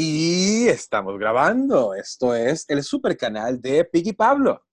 Y 0.00 0.68
estamos 0.68 1.18
grabando. 1.18 1.92
Esto 1.92 2.32
es 2.32 2.64
el 2.68 2.84
super 2.84 3.16
canal 3.16 3.60
de 3.60 3.84
Piggy 3.84 4.12
Pablo. 4.12 4.64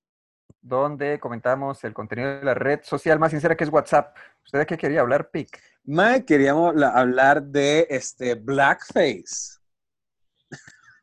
Donde 0.62 1.20
comentamos 1.20 1.84
el 1.84 1.96
contenido 1.96 2.36
de 2.38 2.44
la 2.44 2.54
red 2.54 2.82
social 2.84 3.18
más 3.18 3.32
sincera 3.32 3.56
que 3.58 3.64
es 3.64 3.72
WhatsApp. 3.72 4.16
¿Usted 4.44 4.60
de 4.60 4.66
qué 4.68 4.78
quería 4.78 5.02
hablar, 5.02 5.32
Pig? 5.32 5.48
Mae, 5.86 6.24
queríamos 6.26 6.76
la- 6.76 6.90
hablar 6.90 7.42
de 7.42 7.88
este 7.90 8.36
Blackface. 8.36 9.58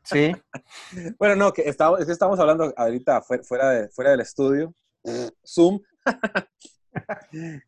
Sí. 0.04 0.32
Bueno, 1.18 1.34
no, 1.34 1.52
que 1.52 1.62
estamos, 1.62 1.98
es 1.98 2.06
que 2.06 2.12
estamos 2.12 2.38
hablando 2.38 2.72
ahorita 2.76 3.22
fuera, 3.22 3.42
fuera, 3.42 3.70
de- 3.70 3.88
fuera 3.88 4.12
del 4.12 4.20
estudio, 4.20 4.72
Zoom, 5.44 5.80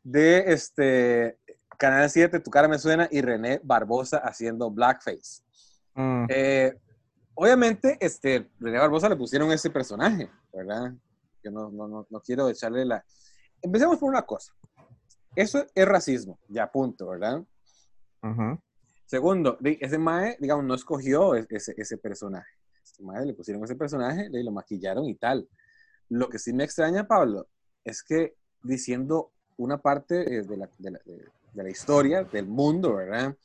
de 0.04 0.52
este 0.52 1.36
Canal 1.78 2.08
7, 2.10 2.38
Tu 2.38 2.48
cara 2.50 2.68
me 2.68 2.78
suena, 2.78 3.08
y 3.10 3.22
René 3.22 3.60
Barbosa 3.64 4.18
haciendo 4.18 4.70
Blackface. 4.70 5.43
Mm, 5.94 6.26
Eh, 6.28 6.72
obviamente, 7.34 7.96
este, 8.00 8.50
René 8.58 8.78
Barbosa 8.78 9.08
le 9.08 9.16
pusieron 9.16 9.50
ese 9.52 9.70
personaje, 9.70 10.30
¿verdad? 10.52 10.92
Yo 11.42 11.50
no, 11.50 11.70
no, 11.70 11.86
no, 11.88 12.06
no 12.08 12.20
quiero 12.20 12.48
echarle 12.48 12.84
la... 12.84 13.04
Empecemos 13.62 13.98
por 13.98 14.08
una 14.08 14.22
cosa. 14.22 14.52
Eso 15.36 15.64
es 15.74 15.86
racismo, 15.86 16.38
ya 16.48 16.70
punto, 16.70 17.08
¿verdad? 17.08 17.42
ujú. 18.22 18.58
Segundo, 19.06 19.58
di- 19.60 19.78
ese 19.80 19.98
mae, 19.98 20.36
digamos, 20.40 20.64
no 20.64 20.74
escogió 20.74 21.34
ese, 21.34 21.74
ese 21.76 21.98
personaje. 21.98 22.50
Ese 22.82 23.02
mae 23.02 23.24
le 23.26 23.34
pusieron 23.34 23.62
ese 23.64 23.76
personaje, 23.76 24.28
le 24.30 24.42
lo 24.42 24.50
maquillaron 24.52 25.04
y 25.06 25.14
tal. 25.14 25.48
Lo 26.08 26.28
que 26.28 26.38
sí 26.38 26.52
me 26.52 26.64
extraña, 26.64 27.06
Pablo, 27.06 27.46
es 27.84 28.02
que 28.02 28.36
diciendo 28.62 29.32
una 29.56 29.78
parte 29.78 30.36
eh, 30.38 30.42
de 30.42 30.56
la, 30.56 30.70
de 30.78 30.90
la- 30.92 31.00
de 31.04 31.62
la 31.62 31.70
historia, 31.70 32.24
del 32.24 32.46
mundo, 32.46 32.94
¿verdad? 32.96 33.36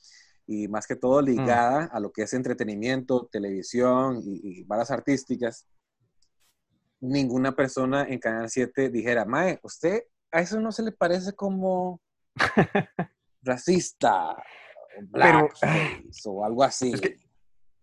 Y 0.52 0.68
más 0.68 0.88
que 0.88 0.96
todo 0.96 1.22
ligada 1.22 1.86
a 1.94 2.00
lo 2.00 2.12
que 2.12 2.24
es 2.24 2.34
entretenimiento, 2.34 3.28
televisión 3.32 4.20
y, 4.24 4.40
y 4.62 4.64
varas 4.64 4.90
artísticas, 4.90 5.68
ninguna 7.00 7.56
persona 7.56 8.08
en 8.10 8.18
Canal 8.18 8.50
7 8.50 8.90
dijera, 8.90 9.26
Mae, 9.26 9.60
¿usted 9.62 10.06
a 10.32 10.42
eso 10.42 10.60
no 10.60 10.72
se 10.72 10.82
le 10.82 10.92
parece 10.92 11.34
como 11.34 12.02
racista? 13.44 14.32
o 14.32 15.02
blackface, 15.04 16.22
o 16.26 16.44
algo 16.44 16.64
así. 16.64 16.94
Es 16.94 17.02
que- 17.02 17.18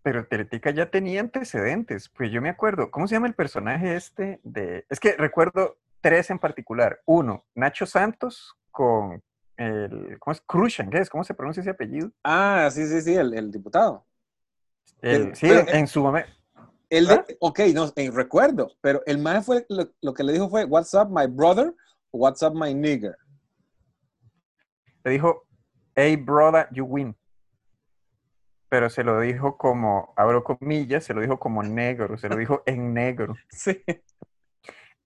Pero 0.03 0.27
Teletica 0.27 0.70
ya 0.70 0.91
tenía 0.91 1.20
antecedentes. 1.20 2.09
Pues 2.09 2.33
yo 2.33 2.42
me 2.42 2.50
acuerdo, 2.50 2.91
¿cómo 2.91 3.06
se 3.06 3.14
llama 3.14 3.28
el 3.28 3.34
personaje 3.34 3.94
este 3.94 4.41
de... 4.42 4.84
Es 4.91 4.98
que 4.98 5.12
recuerdo 5.12 5.78
tres 6.00 6.31
en 6.31 6.39
particular. 6.41 7.00
Uno, 7.06 7.44
Nacho 7.55 7.87
Santos 7.87 8.56
con 8.72 9.22
el... 9.57 10.19
¿Cómo 10.19 10.33
es? 10.33 10.41
Cruzan, 10.43 10.91
¿qué 10.91 10.99
es? 10.99 11.11
¿Cómo 11.11 11.25
se 11.25 11.35
pronuncia 11.35 11.61
ese 11.61 11.71
apellido? 11.71 12.11
Ah, 12.25 12.69
sí, 12.73 12.87
sí, 12.87 13.01
sí, 13.03 13.15
el, 13.15 13.35
el 13.35 13.51
diputado. 13.51 14.07
El- 15.03 15.35
sí, 15.37 15.49
pero- 15.49 15.69
en 15.69 15.87
su 15.87 16.03
momento. 16.03 16.31
El 16.89 17.07
de- 17.09 17.15
¿Ah? 17.15 17.25
ok, 17.41 17.61
no, 17.75 17.93
eh, 17.97 18.11
recuerdo, 18.12 18.71
pero 18.81 19.03
el 19.07 19.19
man 19.19 19.43
fue, 19.43 19.67
lo, 19.69 19.91
lo 20.01 20.15
que 20.15 20.23
le 20.23 20.33
dijo 20.33 20.49
fue, 20.49 20.65
what's 20.65 20.95
up 20.95 21.09
my 21.11 21.27
brother, 21.27 21.75
what's 22.12 22.43
up 22.43 22.55
my 22.55 22.73
nigger. 22.73 23.17
Le 25.05 25.11
dijo, 25.12 25.47
hey 25.97 26.17
brother, 26.17 26.69
you 26.71 26.84
win. 26.84 27.17
Pero 28.69 28.89
se 28.91 29.03
lo 29.05 29.21
dijo 29.21 29.57
como, 29.57 30.12
abro 30.17 30.43
comillas, 30.45 31.05
se 31.05 31.15
lo 31.15 31.21
dijo 31.21 31.39
como 31.39 31.62
negro, 31.62 32.19
se 32.19 32.29
lo 32.29 32.37
dijo 32.37 32.62
en 32.67 32.95
negro. 32.95 33.34
Sí. 33.51 33.83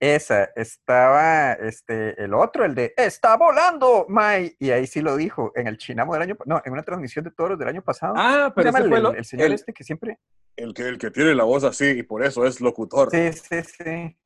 Esa, 0.00 0.44
estaba 0.56 1.52
este, 1.52 2.20
el 2.24 2.32
otro, 2.32 2.64
el 2.64 2.74
de 2.74 2.94
¡Está 2.96 3.36
volando, 3.36 4.06
Mai! 4.08 4.56
Y 4.58 4.70
ahí 4.70 4.86
sí 4.86 5.02
lo 5.02 5.14
dijo, 5.14 5.52
en 5.54 5.66
el 5.66 5.76
Chinamo 5.76 6.14
del 6.14 6.22
año, 6.22 6.36
no, 6.46 6.62
en 6.64 6.72
una 6.72 6.82
transmisión 6.82 7.22
de 7.24 7.30
toros 7.32 7.58
del 7.58 7.68
año 7.68 7.82
pasado. 7.82 8.14
Ah, 8.16 8.50
¿Cómo 8.54 8.54
se 8.54 8.54
pero 8.54 8.68
ese 8.70 8.78
el, 8.82 8.88
fue 8.88 9.18
el- 9.18 9.24
señor 9.26 9.46
el- 9.48 9.52
este 9.52 9.72
que 9.74 9.84
siempre... 9.84 10.18
el 10.56 10.72
que, 10.72 10.82
el 10.88 10.96
que 10.96 11.10
tiene 11.10 11.34
la 11.34 11.44
voz 11.44 11.64
así 11.64 11.84
y 11.86 12.02
por 12.02 12.24
eso 12.24 12.46
es 12.46 12.62
locutor. 12.62 13.10
Sí, 13.10 13.30
sí, 13.34 13.62
sí. 13.62 14.18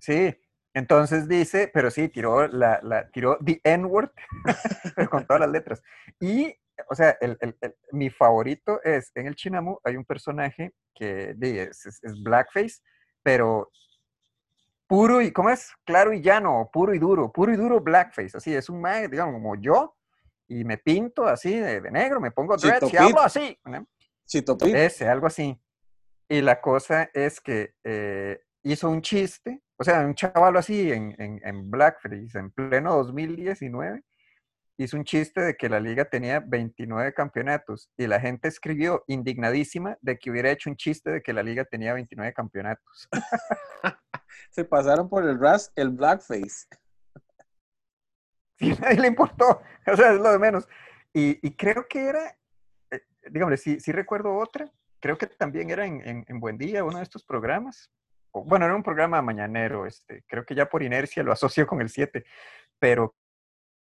Sí, 0.00 0.36
entonces 0.74 1.28
dice, 1.28 1.70
pero 1.72 1.88
sí, 1.90 2.08
tiró 2.08 2.48
la, 2.48 2.80
la 2.82 3.08
tiró 3.10 3.38
the 3.44 3.60
N-word, 3.62 4.10
pero 4.96 5.08
con 5.10 5.24
todas 5.26 5.40
las 5.42 5.50
letras. 5.50 5.80
Y, 6.18 6.52
o 6.88 6.94
sea, 6.96 7.16
el, 7.20 7.36
el- 7.40 7.56
el- 7.60 7.76
mi 7.92 8.10
favorito 8.10 8.82
es, 8.82 9.12
en 9.14 9.28
el 9.28 9.36
Chinamu 9.36 9.78
hay 9.84 9.96
un 9.96 10.04
personaje 10.04 10.72
que 10.92 11.36
es- 11.40 11.86
es 12.02 12.22
blackface, 12.24 12.80
pero 13.22 13.70
puro 14.86 15.20
y, 15.20 15.32
¿cómo 15.32 15.50
es? 15.50 15.72
Claro 15.84 16.12
y 16.12 16.20
llano, 16.20 16.68
puro 16.72 16.94
y 16.94 16.98
duro, 16.98 17.32
puro 17.32 17.52
y 17.52 17.56
duro 17.56 17.80
blackface, 17.80 18.36
así, 18.36 18.54
es 18.54 18.68
un 18.68 18.80
man, 18.80 19.10
digamos, 19.10 19.34
como 19.34 19.56
yo, 19.56 19.96
y 20.48 20.64
me 20.64 20.78
pinto 20.78 21.26
así 21.26 21.56
de, 21.56 21.80
de 21.80 21.90
negro, 21.90 22.20
me 22.20 22.30
pongo 22.30 22.56
Chito 22.56 22.68
dreads 22.68 22.88
y 22.88 22.90
Pit. 22.90 23.00
hablo 23.00 23.20
así, 23.20 23.58
¿no? 23.64 23.86
Chito. 24.26 24.56
Ese, 24.60 25.08
algo 25.08 25.26
así. 25.26 25.58
Y 26.28 26.40
la 26.40 26.60
cosa 26.60 27.10
es 27.12 27.40
que 27.40 27.74
eh, 27.84 28.40
hizo 28.62 28.88
un 28.88 29.02
chiste, 29.02 29.62
o 29.76 29.84
sea, 29.84 30.00
un 30.00 30.14
chaval 30.14 30.56
así 30.56 30.92
en, 30.92 31.14
en, 31.18 31.40
en 31.44 31.70
Blackface, 31.70 32.38
en 32.38 32.50
pleno 32.50 32.96
2019, 32.96 34.02
hizo 34.78 34.96
un 34.96 35.04
chiste 35.04 35.40
de 35.40 35.54
que 35.54 35.68
la 35.68 35.80
liga 35.80 36.04
tenía 36.04 36.40
29 36.40 37.12
campeonatos 37.12 37.90
y 37.96 38.06
la 38.06 38.20
gente 38.20 38.48
escribió 38.48 39.04
indignadísima 39.06 39.96
de 40.00 40.18
que 40.18 40.30
hubiera 40.30 40.50
hecho 40.50 40.70
un 40.70 40.76
chiste 40.76 41.10
de 41.10 41.22
que 41.22 41.32
la 41.32 41.42
liga 41.42 41.64
tenía 41.64 41.94
29 41.94 42.32
campeonatos. 42.32 43.08
Se 44.50 44.64
pasaron 44.64 45.08
por 45.08 45.24
el 45.24 45.38
ras, 45.38 45.72
el 45.76 45.90
blackface. 45.90 46.66
A 48.60 48.80
nadie 48.80 49.00
le 49.00 49.08
importó, 49.08 49.60
o 49.86 49.96
sea, 49.96 50.12
es 50.12 50.20
lo 50.20 50.32
de 50.32 50.38
menos. 50.38 50.68
Y, 51.12 51.46
y 51.46 51.56
creo 51.56 51.86
que 51.88 52.06
era, 52.06 52.38
eh, 52.90 53.00
dígame, 53.30 53.56
sí, 53.56 53.80
sí 53.80 53.92
recuerdo 53.92 54.36
otra, 54.36 54.70
creo 55.00 55.18
que 55.18 55.26
también 55.26 55.70
era 55.70 55.84
en, 55.84 56.06
en, 56.06 56.24
en 56.28 56.40
Buen 56.40 56.58
Día, 56.58 56.84
uno 56.84 56.98
de 56.98 57.04
estos 57.04 57.24
programas. 57.24 57.90
Bueno, 58.32 58.64
era 58.64 58.74
un 58.74 58.82
programa 58.82 59.20
mañanero, 59.20 59.84
este, 59.84 60.24
creo 60.26 60.46
que 60.46 60.54
ya 60.54 60.66
por 60.66 60.82
inercia 60.82 61.22
lo 61.22 61.32
asocio 61.32 61.66
con 61.66 61.82
el 61.82 61.90
7, 61.90 62.24
pero 62.78 63.14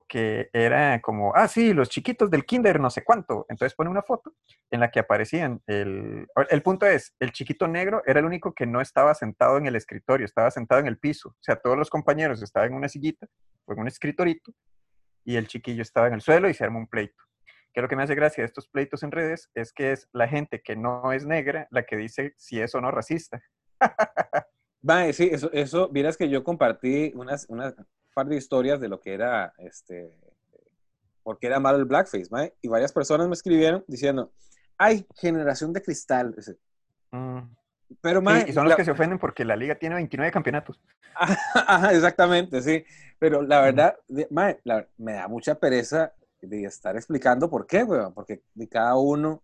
que 0.09 0.49
era 0.53 1.01
como, 1.01 1.35
ah, 1.35 1.47
sí, 1.47 1.73
los 1.75 1.89
chiquitos 1.89 2.31
del 2.31 2.45
kinder, 2.47 2.81
no 2.81 2.91
sé 2.91 3.05
cuánto. 3.05 3.47
Entonces 3.49 3.75
pone 3.77 3.91
una 3.91 4.03
foto 4.03 4.33
en 4.71 4.81
la 4.81 4.91
que 4.91 5.01
aparecían. 5.01 5.61
El, 5.67 6.27
el 6.49 6.63
punto 6.63 6.87
es, 6.87 7.15
el 7.21 7.33
chiquito 7.33 7.69
negro 7.69 8.03
era 8.07 8.21
el 8.21 8.27
único 8.27 8.55
que 8.55 8.67
no 8.67 8.81
estaba 8.81 9.15
sentado 9.15 9.59
en 9.59 9.67
el 9.67 9.77
escritorio, 9.77 10.25
estaba 10.25 10.51
sentado 10.51 10.81
en 10.81 10.87
el 10.87 10.99
piso. 10.99 11.29
O 11.29 11.43
sea, 11.43 11.57
todos 11.57 11.77
los 11.77 11.91
compañeros 11.91 12.43
estaban 12.43 12.71
en 12.71 12.77
una 12.77 12.89
sillita 12.89 13.29
en 13.73 13.81
un 13.81 13.89
escritorito 13.89 14.53
y 15.25 15.37
el 15.37 15.47
chiquillo 15.47 15.83
estaba 15.83 16.09
en 16.09 16.15
el 16.15 16.21
suelo 16.21 16.49
y 16.49 16.55
se 16.55 16.65
arma 16.65 16.79
un 16.79 16.87
pleito. 16.87 17.23
Que 17.73 17.83
lo 17.83 17.89
que 17.89 17.97
me 17.97 18.03
hace 18.03 18.15
gracia 18.15 18.43
de 18.43 18.47
estos 18.47 18.69
pleitos 18.69 19.03
en 19.03 19.13
redes 19.13 19.51
es 19.55 19.73
que 19.73 19.93
es 19.93 20.09
la 20.13 20.27
gente 20.27 20.63
que 20.63 20.75
no 20.75 21.13
es 21.13 21.27
negra 21.27 21.69
la 21.71 21.85
que 21.85 21.97
dice 21.97 22.35
si 22.37 22.61
es 22.61 22.75
o 22.75 22.81
no 22.81 22.91
racista. 22.91 23.43
Mae, 24.83 25.13
sí, 25.13 25.29
eso, 25.31 25.51
eso, 25.53 25.89
vieras 25.89 26.17
que 26.17 26.29
yo 26.29 26.45
compartí 26.45 27.13
unas, 27.15 27.47
unas 27.49 27.75
par 28.19 28.27
de 28.27 28.37
historias 28.37 28.81
de 28.81 28.89
lo 28.89 29.01
que 29.01 29.15
era, 29.15 29.53
este, 29.59 30.13
porque 31.23 31.47
era 31.47 31.61
malo 31.61 31.79
el 31.79 31.85
blackface, 31.85 32.27
mae, 32.31 32.53
y 32.61 32.69
varias 32.69 32.93
personas 32.93 33.29
me 33.29 33.35
escribieron 33.35 33.85
diciendo, 33.87 34.33
ay, 34.77 35.07
generación 35.15 35.73
de 35.73 35.83
cristal. 35.83 36.35
Mm. 37.13 37.39
Pero, 38.01 38.19
Sí, 38.21 38.25
mae, 38.25 38.45
y 38.49 38.53
son 38.53 38.65
los 38.65 38.71
la- 38.71 38.77
que 38.77 38.85
se 38.85 38.91
ofenden 38.91 39.19
porque 39.19 39.45
la 39.45 39.55
liga 39.57 39.77
tiene 39.79 39.95
29 39.95 40.33
campeonatos. 40.33 40.81
Ajá, 41.55 41.93
exactamente, 41.93 42.61
sí. 42.61 42.85
Pero 43.21 43.43
la 43.43 43.61
verdad, 43.61 43.97
mae, 44.31 44.59
la- 44.65 44.87
me 44.97 45.13
da 45.13 45.29
mucha 45.29 45.55
pereza 45.55 46.13
de 46.41 46.65
estar 46.65 46.97
explicando 46.97 47.49
por 47.49 47.67
qué, 47.67 47.85
weón. 47.85 48.13
Porque 48.15 48.43
cada 48.71 48.97
uno 48.97 49.43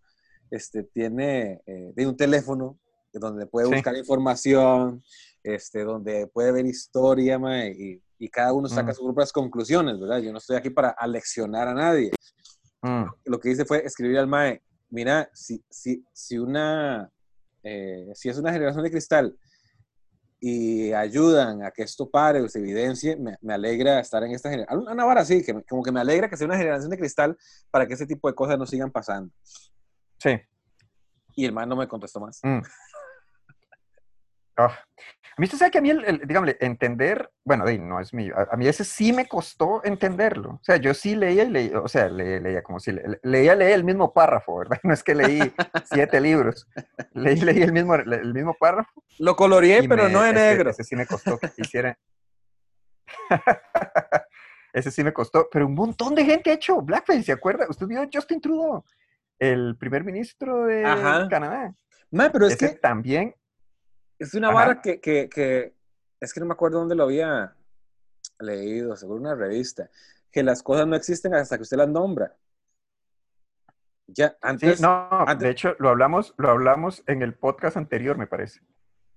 este, 0.51 0.83
tiene 0.83 1.63
eh, 1.67 1.93
de 1.95 2.07
un 2.07 2.17
teléfono 2.17 2.79
donde 3.13 3.47
puede 3.47 3.67
Sí. 3.69 3.75
buscar 3.75 3.97
información, 3.97 5.03
este, 5.43 5.85
donde 5.85 6.27
puede 6.27 6.51
ver 6.53 6.67
historia, 6.67 7.39
mae, 7.39 7.71
y, 7.71 8.03
y 8.19 8.29
cada 8.29 8.53
uno 8.53 8.69
saca 8.69 8.93
Mm. 8.93 8.95
sus 8.95 9.05
propias 9.05 9.33
conclusiones, 9.33 9.99
¿verdad? 9.99 10.19
Yo 10.19 10.33
no 10.33 10.39
estoy 10.39 10.57
aquí 10.57 10.71
para 10.71 10.91
aleccionar 10.91 11.69
a 11.69 11.75
nadie. 11.75 12.11
Mm. 12.83 13.05
Lo 13.25 13.39
que 13.41 13.51
hice 13.51 13.65
fue 13.65 13.85
escribir 13.85 14.19
al 14.19 14.27
MAE, 14.29 14.63
mira, 14.91 15.29
si, 15.33 15.65
si, 15.71 16.05
si 16.13 16.39
una, 16.39 17.11
eh, 17.63 18.11
si 18.15 18.29
es 18.29 18.39
una 18.39 18.53
generación 18.53 18.85
de 18.85 18.91
cristal 18.91 19.39
y 20.41 20.93
ayudan 20.93 21.63
a 21.65 21.71
que 21.71 21.83
esto 21.83 22.11
pare 22.11 22.43
o 22.43 22.49
se 22.49 22.59
evidencie, 22.59 23.17
me, 23.17 23.37
me 23.41 23.55
alegra 23.55 23.99
estar 24.01 24.23
en 24.25 24.33
esta 24.33 24.51
generación. 24.51 24.87
Una 24.87 25.05
vara 25.07 25.25
que 25.25 25.55
me- 25.55 25.65
como 25.65 25.83
que 25.83 25.91
me 25.93 26.01
alegra 26.01 26.29
que 26.29 26.37
sea 26.37 26.47
una 26.47 26.59
generación 26.59 26.91
de 26.91 26.99
cristal 26.99 27.37
para 27.71 27.87
que 27.87 27.95
ese 27.95 28.07
tipo 28.07 28.29
de 28.29 28.35
cosas 28.35 28.59
no 28.59 28.67
sigan 28.67 28.91
pasando. 28.91 29.33
Sí. 30.19 30.39
Y 31.35 31.47
el 31.47 31.53
man 31.53 31.69
no 31.69 31.77
me 31.77 31.89
contestó 31.89 32.21
más. 32.21 32.41
Mm. 32.43 32.61
Ah. 34.57 34.79
A 35.37 35.41
mí 35.41 35.47
usted 35.47 35.59
sabe 35.59 35.71
que 35.73 35.79
a 35.79 35.81
mí, 35.81 35.91
el, 35.91 36.05
el, 36.05 36.19
dígame, 36.27 36.57
entender, 36.61 37.29
bueno, 37.45 37.65
no 37.65 37.99
es 37.99 38.15
mío, 38.15 38.35
a, 38.39 38.55
a 38.55 38.57
mí 38.57 38.69
ese 38.69 38.85
sí 38.85 39.13
me 39.13 39.27
costó 39.27 39.83
entenderlo. 39.85 40.51
O 40.51 40.61
sea, 40.63 40.77
yo 40.77 40.95
sí 40.95 41.17
leía 41.17 41.43
y 41.43 41.51
leía, 41.51 41.81
o 41.81 41.89
sea, 41.89 42.09
le- 42.09 42.41
leía 42.41 42.63
como 42.63 42.79
si, 42.79 42.93
le- 42.93 43.19
leía, 43.25 43.57
leía 43.57 43.75
el 43.75 43.83
mismo 43.83 44.13
párrafo, 44.13 44.59
¿verdad? 44.59 44.79
No 44.85 44.95
es 44.95 45.03
que 45.03 45.15
leí 45.15 45.53
siete 45.85 46.21
libros, 46.21 46.69
leí, 47.15 47.41
leí 47.41 47.63
el 47.63 47.73
mismo, 47.73 47.97
el 47.97 48.33
mismo 48.33 48.55
párrafo. 48.55 49.03
Lo 49.19 49.35
coloreé, 49.35 49.89
pero 49.89 50.05
me- 50.05 50.11
no 50.13 50.25
en 50.25 50.37
negro. 50.37 50.71
Ese 50.71 50.85
sí 50.85 50.95
me 50.95 51.07
costó 51.07 51.37
que 51.39 51.51
hiciera. 51.57 51.99
ese 54.73 54.91
sí 54.91 55.03
me 55.05 55.13
costó, 55.13 55.49
pero 55.51 55.67
un 55.67 55.75
montón 55.75 56.15
de 56.15 56.25
gente 56.25 56.51
ha 56.51 56.55
hecho 56.55 56.81
blackface, 56.81 57.23
¿se 57.25 57.33
acuerda? 57.33 57.67
Usted 57.69 57.87
vio 57.87 58.09
Justin 58.13 58.41
Trudeau. 58.41 58.85
el 59.39 59.77
primer 59.79 60.05
ministro 60.05 60.65
de 60.67 60.85
Ajá. 60.85 61.29
Canadá. 61.29 61.75
Mae, 62.11 62.31
pero 62.31 62.47
es 62.47 62.55
Ese 62.55 62.71
que 62.75 62.79
también, 62.79 63.35
es 64.19 64.35
una 64.35 64.49
Ajá. 64.49 64.55
vara 64.55 64.83
que, 64.83 65.01
que, 65.01 65.29
que- 65.29 65.75
es 66.21 66.33
que 66.33 66.41
no 66.41 66.47
me 66.47 66.53
acuerdo 66.55 66.79
dónde 66.79 66.95
lo 66.95 67.05
había 67.05 67.55
leído, 68.39 68.97
seguro 68.97 69.21
una 69.21 69.35
revista, 69.35 69.91
que 70.31 70.43
las 70.43 70.63
cosas 70.63 70.87
no 70.87 70.97
existen 70.97 71.35
hasta 71.35 71.57
que 71.57 71.63
usted 71.63 71.77
las 71.77 71.89
nombra. 71.89 72.35
Ya, 74.07 74.29
sí, 74.31 74.37
antes, 74.43 74.81
no, 74.81 75.09
antes- 75.11 75.39
de 75.41 75.51
hecho 75.51 75.77
lo 75.79 75.89
hablamos, 75.89 76.35
lo 76.37 76.51
hablamos 76.51 77.03
en 77.07 77.23
el 77.23 77.35
podcast 77.35 77.77
anterior, 77.77 78.17
me 78.19 78.27
parece. 78.27 78.61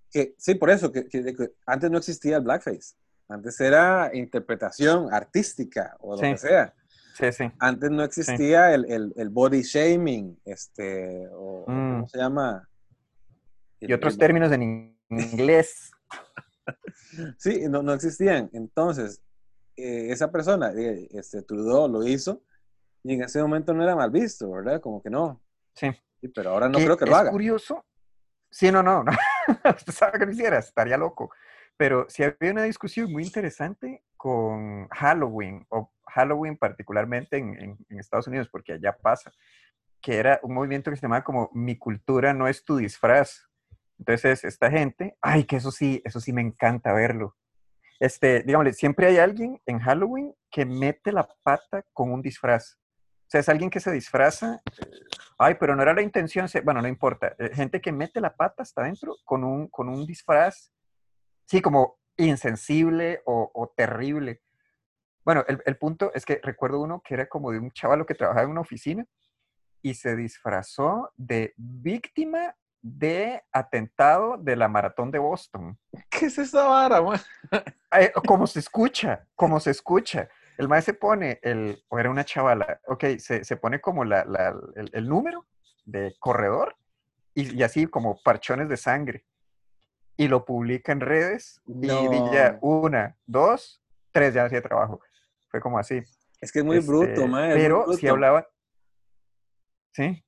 que, 0.10 0.36
sí, 0.38 0.56
por 0.56 0.70
eso, 0.70 0.90
que, 0.92 1.06
que- 1.10 1.36
que 1.36 1.52
antes 1.66 1.92
no 1.92 1.98
existía 1.98 2.38
el 2.38 2.44
blackface. 2.44 2.96
Antes 3.28 3.60
era 3.60 4.10
interpretación 4.14 5.14
artística 5.14 5.98
o 6.00 6.12
lo 6.16 6.18
Sí. 6.18 6.32
que 6.32 6.38
sea. 6.38 6.74
Sí, 7.14 7.32
sí. 7.34 7.52
Antes 7.60 7.92
no 7.92 8.04
existía 8.06 8.74
el, 8.74 8.90
el- 8.90 9.14
el 9.18 9.30
body 9.30 9.64
shaming, 9.64 10.40
este, 10.46 11.28
o 11.28 11.66
o 11.68 11.70
Mm. 11.72 11.92
¿cómo 11.96 12.08
se 12.08 12.18
llama? 12.20 12.70
Y 13.80 13.94
otros 13.94 14.18
términos 14.18 14.52
en 14.52 14.64
in- 14.64 15.00
inglés. 15.10 15.92
Sí, 17.38 17.62
no, 17.70 17.82
no 17.82 17.94
existían. 17.94 18.50
Entonces, 18.54 19.22
eh, 19.78 20.08
esa 20.12 20.32
persona, 20.32 20.72
eh, 20.74 21.08
este 21.12 21.42
Trudeau, 21.42 21.88
lo 21.88 22.06
hizo 22.06 22.44
y 23.04 23.14
en 23.14 23.24
ese 23.24 23.42
momento 23.42 23.74
no 23.74 23.84
era 23.84 23.96
mal 23.96 24.12
visto, 24.12 24.52
¿verdad? 24.52 24.82
Como 24.82 25.02
que 25.02 25.10
no. 25.10 25.42
Sí. 25.74 25.90
Sí, 26.20 26.28
pero 26.28 26.50
ahora 26.52 26.68
no 26.68 26.78
creo 26.80 26.98
que 26.98 27.06
lo 27.06 27.12
es 27.14 27.18
haga. 27.18 27.32
curioso. 27.32 27.86
Sí, 28.50 28.72
no, 28.72 28.84
no, 28.84 29.04
no. 29.04 29.12
Usted 29.78 29.94
sabe 29.94 30.20
que 30.20 30.26
lo 30.26 30.32
hiciera, 30.32 30.58
estaría 30.60 30.98
loco. 30.98 31.32
Pero 31.78 32.06
sí 32.10 32.24
había 32.24 32.52
una 32.52 32.64
discusión 32.64 33.12
muy 33.12 33.24
interesante 33.24 34.04
con 34.18 34.88
Halloween, 34.90 35.66
o 35.70 35.94
Halloween 36.08 36.58
particularmente 36.58 37.38
en, 37.38 37.54
en- 37.62 37.78
en 37.88 38.00
Estados 38.00 38.28
Unidos, 38.28 38.50
porque 38.52 38.74
allá 38.74 38.98
pasa, 38.98 39.32
que 40.02 40.18
era 40.18 40.40
un 40.44 40.54
movimiento 40.54 40.90
que 40.92 40.98
se 40.98 41.04
llamaba 41.04 41.24
como 41.24 41.50
Mi 41.54 41.78
cultura 41.78 42.34
no 42.34 42.48
es 42.48 42.64
tu 42.66 42.78
disfraz. 42.78 43.47
Entonces, 44.00 44.44
esta 44.44 44.70
gente, 44.70 45.18
ay, 45.22 45.46
que 45.46 45.58
eso 45.58 45.72
sí, 45.72 46.02
eso 46.06 46.20
sí 46.20 46.34
me 46.34 46.42
encanta 46.42 46.94
verlo. 46.94 47.36
Este, 48.00 48.42
digámosle, 48.44 48.74
siempre 48.74 49.08
hay 49.08 49.18
alguien 49.18 49.60
en 49.66 49.80
Halloween 49.80 50.34
que 50.52 50.66
mete 50.66 51.12
la 51.12 51.28
pata 51.44 51.84
con 51.94 52.12
un 52.12 52.22
disfraz. 52.22 52.76
O 52.76 53.30
sea, 53.30 53.42
es 53.42 53.50
alguien 53.50 53.70
que 53.70 53.80
se 53.80 53.92
disfraza 53.92 54.62
Ay, 55.38 55.56
pero 55.60 55.76
no 55.76 55.84
era 55.84 55.94
la 55.94 56.02
intención. 56.02 56.48
Bueno, 56.64 56.82
no 56.82 56.88
importa. 56.88 57.36
eh, 57.38 57.52
Gente 57.54 57.80
que 57.80 57.92
mete 57.92 58.20
la 58.20 58.36
pata 58.36 58.64
hasta 58.64 58.82
adentro 58.82 59.16
con 59.24 59.44
un, 59.44 59.68
con 59.68 59.88
un 59.88 60.06
disfraz, 60.06 60.72
sí, 61.46 61.62
como 61.62 62.00
insensible 62.18 63.22
o, 63.26 63.52
o 63.54 63.70
terrible. 63.70 64.42
Bueno, 65.24 65.44
el, 65.48 65.62
el 65.66 65.78
punto 65.78 66.12
es 66.16 66.26
que 66.26 66.40
recuerdo 66.42 66.82
uno 66.82 67.02
que 67.06 67.14
era 67.14 67.28
como 67.28 67.52
de 67.52 67.60
un 67.60 67.72
chavalo 67.72 68.06
que 68.06 68.16
trabajaba 68.16 68.46
en 68.46 68.52
una 68.52 68.62
oficina 68.62 69.06
y 69.82 69.94
se 69.94 70.16
disfrazó 70.16 71.12
de 71.16 71.54
víctima 71.58 72.56
de 72.82 73.44
atentado 73.52 74.38
de 74.38 74.56
la 74.56 74.68
maratón 74.68 75.12
de 75.12 75.20
Boston. 75.20 75.78
¿Qué 76.10 76.28
es 76.28 76.38
esa 76.38 76.66
vara, 76.68 77.02
man? 77.02 77.20
Como 78.28 78.48
se 78.48 78.60
escucha, 78.60 79.28
como 79.36 79.60
se 79.60 79.72
escucha. 79.72 80.30
El 80.58 80.68
maestro 80.68 80.94
se 80.94 81.00
pone, 81.00 81.40
el, 81.44 81.84
o 81.90 82.00
era 82.00 82.10
una 82.10 82.24
chavala, 82.26 82.80
ok, 82.88 83.04
se, 83.20 83.44
se 83.44 83.58
pone 83.58 83.80
como 83.80 84.04
la, 84.06 84.26
la- 84.26 84.56
el, 84.76 84.90
el 84.94 85.08
número 85.08 85.46
de 85.86 86.16
corredor 86.20 86.76
y, 87.36 87.56
y 87.56 87.64
así 87.64 87.86
como 87.88 88.22
parchones 88.24 88.68
de 88.70 88.78
sangre. 88.78 89.26
Y 90.18 90.28
lo 90.28 90.46
publica 90.46 90.92
en 90.92 91.00
redes 91.02 91.62
y 91.68 92.08
di 92.08 92.24
ya 92.32 92.54
No. 92.54 92.60
una, 92.62 93.16
dos, 93.28 93.84
tres, 94.12 94.34
ya 94.34 94.46
hacía 94.46 94.62
trabajo. 94.64 95.00
Fue 95.50 95.62
como 95.62 95.78
así. 95.78 96.02
Es 96.42 96.52
que 96.52 96.60
es 96.60 96.66
muy 96.66 96.78
Este, 96.78 96.88
bruto, 96.92 97.28
man. 97.28 97.52
Pero 97.54 97.84
si 97.86 97.92
bruto. 98.00 98.12
hablaba. 98.14 98.48
Sí. 99.94 100.24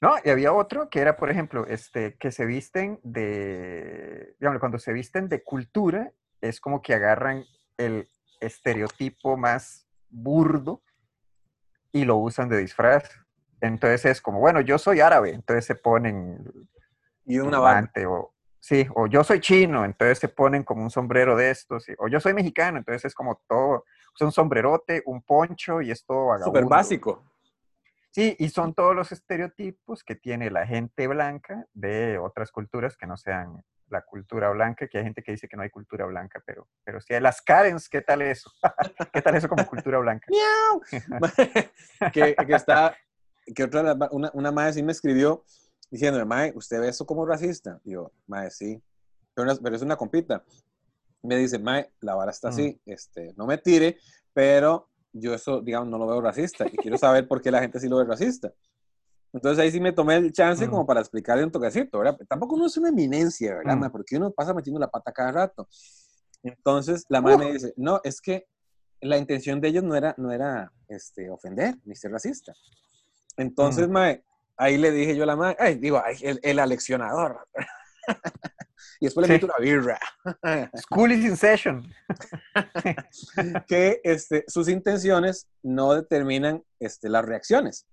No, 0.00 0.14
y 0.24 0.30
había 0.30 0.52
otro 0.52 0.88
que 0.88 1.00
era, 1.00 1.16
por 1.16 1.30
ejemplo, 1.30 1.66
este, 1.66 2.16
que 2.16 2.30
se 2.32 2.46
visten 2.46 2.98
de, 3.02 4.34
digamos, 4.40 4.60
cuando 4.60 4.78
se 4.78 4.92
visten 4.92 5.28
de 5.28 5.42
cultura, 5.42 6.12
es 6.40 6.60
como 6.60 6.82
que 6.82 6.94
agarran 6.94 7.44
el 7.76 8.08
estereotipo 8.40 9.36
más 9.36 9.86
burdo 10.08 10.82
y 11.92 12.04
lo 12.04 12.16
usan 12.16 12.48
de 12.48 12.58
disfraz. 12.58 13.04
Entonces 13.60 14.04
es 14.04 14.20
como, 14.20 14.38
bueno, 14.40 14.60
yo 14.60 14.78
soy 14.78 15.00
árabe, 15.00 15.30
entonces 15.30 15.64
se 15.64 15.74
ponen 15.74 16.44
Y 17.24 17.38
una 17.38 17.56
turbante, 17.58 18.06
o 18.06 18.34
sí, 18.60 18.86
o 18.94 19.06
yo 19.06 19.24
soy 19.24 19.40
chino, 19.40 19.84
entonces 19.84 20.18
se 20.18 20.28
ponen 20.28 20.62
como 20.62 20.82
un 20.82 20.90
sombrero 20.90 21.36
de 21.36 21.50
estos, 21.50 21.88
y- 21.88 21.94
o 21.98 22.08
yo 22.08 22.20
soy 22.20 22.34
mexicano, 22.34 22.78
entonces 22.78 23.06
es 23.06 23.14
como 23.14 23.40
todo, 23.48 23.84
es 24.14 24.20
un 24.20 24.32
sombrerote, 24.32 25.02
un 25.06 25.22
poncho 25.22 25.80
y 25.80 25.90
es 25.90 26.04
todo 26.04 26.38
Súper 26.44 26.64
básico. 26.66 27.24
Sí, 28.16 28.34
y 28.38 28.48
son 28.48 28.72
todos 28.72 28.96
los 28.96 29.12
estereotipos 29.12 30.02
que 30.02 30.14
tiene 30.14 30.50
la 30.50 30.66
gente 30.66 31.06
blanca 31.06 31.66
de 31.74 32.16
otras 32.16 32.50
culturas 32.50 32.96
que 32.96 33.06
no 33.06 33.18
sean 33.18 33.62
la 33.90 34.00
cultura 34.06 34.48
blanca, 34.48 34.88
que 34.88 34.96
hay 34.96 35.04
gente 35.04 35.22
que 35.22 35.32
dice 35.32 35.48
que 35.48 35.54
no 35.58 35.62
hay 35.62 35.68
cultura 35.68 36.06
blanca, 36.06 36.42
pero, 36.46 36.66
pero 36.82 36.98
sí 37.02 37.12
hay 37.12 37.20
las 37.20 37.42
Karens, 37.42 37.90
¿qué 37.90 38.00
tal 38.00 38.22
eso? 38.22 38.50
¿Qué 39.12 39.20
tal 39.20 39.34
eso 39.36 39.50
como 39.50 39.66
cultura 39.66 39.98
blanca? 39.98 40.28
que, 42.14 42.34
que 42.34 42.54
está, 42.54 42.96
que 43.54 43.64
otra, 43.64 43.94
una, 44.10 44.30
una 44.32 44.50
madre 44.50 44.72
sí 44.72 44.82
me 44.82 44.92
escribió 44.92 45.44
diciendo, 45.90 46.24
mae, 46.24 46.54
¿usted 46.56 46.80
ve 46.80 46.88
eso 46.88 47.04
como 47.04 47.26
racista? 47.26 47.80
Y 47.84 47.92
yo, 47.92 48.12
mae, 48.28 48.50
sí, 48.50 48.82
pero, 49.34 49.44
no- 49.46 49.58
pero 49.62 49.76
es 49.76 49.82
una 49.82 49.96
compita. 49.96 50.42
Me 51.20 51.36
dice, 51.36 51.58
mae, 51.58 51.90
la 52.00 52.14
vara 52.14 52.30
está 52.30 52.48
así, 52.48 52.80
este, 52.86 53.34
no 53.36 53.46
me 53.46 53.58
tire, 53.58 53.98
pero 54.32 54.88
yo 55.18 55.34
eso, 55.34 55.60
digamos, 55.60 55.88
no 55.88 55.98
lo 55.98 56.06
veo 56.06 56.20
racista 56.20 56.66
y 56.66 56.76
quiero 56.76 56.98
saber 56.98 57.26
por 57.26 57.40
qué 57.40 57.50
la 57.50 57.60
gente 57.60 57.80
sí 57.80 57.88
lo 57.88 57.96
ve 57.98 58.04
racista. 58.04 58.52
Entonces 59.32 59.62
ahí 59.62 59.70
sí 59.70 59.80
me 59.80 59.92
tomé 59.92 60.16
el 60.16 60.32
chance 60.32 60.66
como 60.68 60.86
para 60.86 61.00
explicarle 61.00 61.44
un 61.44 61.50
toquecito, 61.50 61.98
¿verdad? 61.98 62.18
Tampoco 62.28 62.54
uno 62.54 62.66
es 62.66 62.76
una 62.76 62.88
eminencia, 62.88 63.54
¿verdad? 63.56 63.76
Mae? 63.76 63.90
Porque 63.90 64.16
uno 64.16 64.30
pasa 64.30 64.54
metiendo 64.54 64.80
la 64.80 64.90
pata 64.90 65.12
cada 65.12 65.32
rato. 65.32 65.68
Entonces 66.42 67.04
la 67.08 67.20
madre 67.20 67.38
me 67.38 67.52
dice, 67.52 67.74
no, 67.76 68.00
es 68.02 68.20
que 68.20 68.46
la 69.00 69.18
intención 69.18 69.60
de 69.60 69.68
ellos 69.68 69.84
no 69.84 69.94
era, 69.94 70.14
no 70.16 70.32
era 70.32 70.72
este, 70.88 71.28
ofender 71.30 71.76
ni 71.84 71.94
ser 71.94 72.12
racista. 72.12 72.54
Entonces, 73.36 73.88
mae, 73.88 74.24
ahí 74.56 74.78
le 74.78 74.90
dije 74.90 75.14
yo 75.14 75.24
a 75.24 75.26
la 75.26 75.36
madre, 75.36 75.56
ay, 75.58 75.74
digo, 75.74 76.00
ay, 76.02 76.16
el, 76.22 76.40
el 76.42 76.58
aleccionador. 76.58 77.46
y 79.00 79.06
después 79.06 79.26
le 79.28 79.34
Sí. 79.34 79.42
meto 79.42 79.46
una 79.46 79.58
birra. 79.58 79.98
School 80.76 81.12
is 81.12 81.24
in 81.24 81.36
session. 81.36 81.92
que 83.66 84.00
este, 84.04 84.44
sus 84.48 84.68
intenciones 84.68 85.48
no 85.62 85.94
determinan 85.94 86.62
este, 86.80 87.08
las 87.08 87.24
reacciones. 87.24 87.86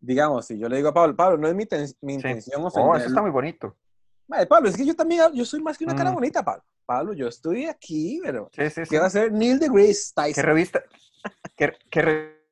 Digamos, 0.00 0.46
si 0.46 0.58
yo 0.58 0.68
le 0.68 0.76
digo 0.76 0.88
a 0.88 0.94
Pablo, 0.94 1.16
Pablo, 1.16 1.38
no 1.38 1.48
es 1.48 1.54
mi, 1.54 1.64
mi 2.02 2.12
Sí. 2.14 2.16
intención 2.16 2.62
Oh, 2.62 2.66
ofenderlo. 2.66 2.96
eso 2.98 3.08
está 3.08 3.22
muy 3.22 3.30
bonito. 3.30 3.76
Mae, 4.28 4.46
Pablo, 4.46 4.68
es 4.68 4.76
que 4.76 4.84
yo 4.86 4.94
también, 4.96 5.20
yo 5.34 5.44
soy 5.44 5.60
más 5.62 5.76
que 5.78 5.84
una 5.84 5.94
cara 5.94 6.10
Mm. 6.10 6.14
bonita, 6.14 6.42
Pablo. 6.44 6.62
Pablo, 6.86 7.12
yo 7.14 7.28
estoy 7.28 7.64
aquí, 7.66 8.20
pero 8.22 8.50
Sí, 8.52 8.68
sí, 8.70 8.84
sí. 8.84 8.90
¿qué 8.90 8.98
va 8.98 9.04
a 9.04 9.06
hacer 9.08 9.32
Neil 9.32 9.58
deGrasse 9.58 10.12
¿Qué 10.14 10.22
Tyson? 10.22 10.44
revista? 10.44 10.82
¿Qué, 11.56 11.72
qué 11.90 12.02
re- 12.02 12.44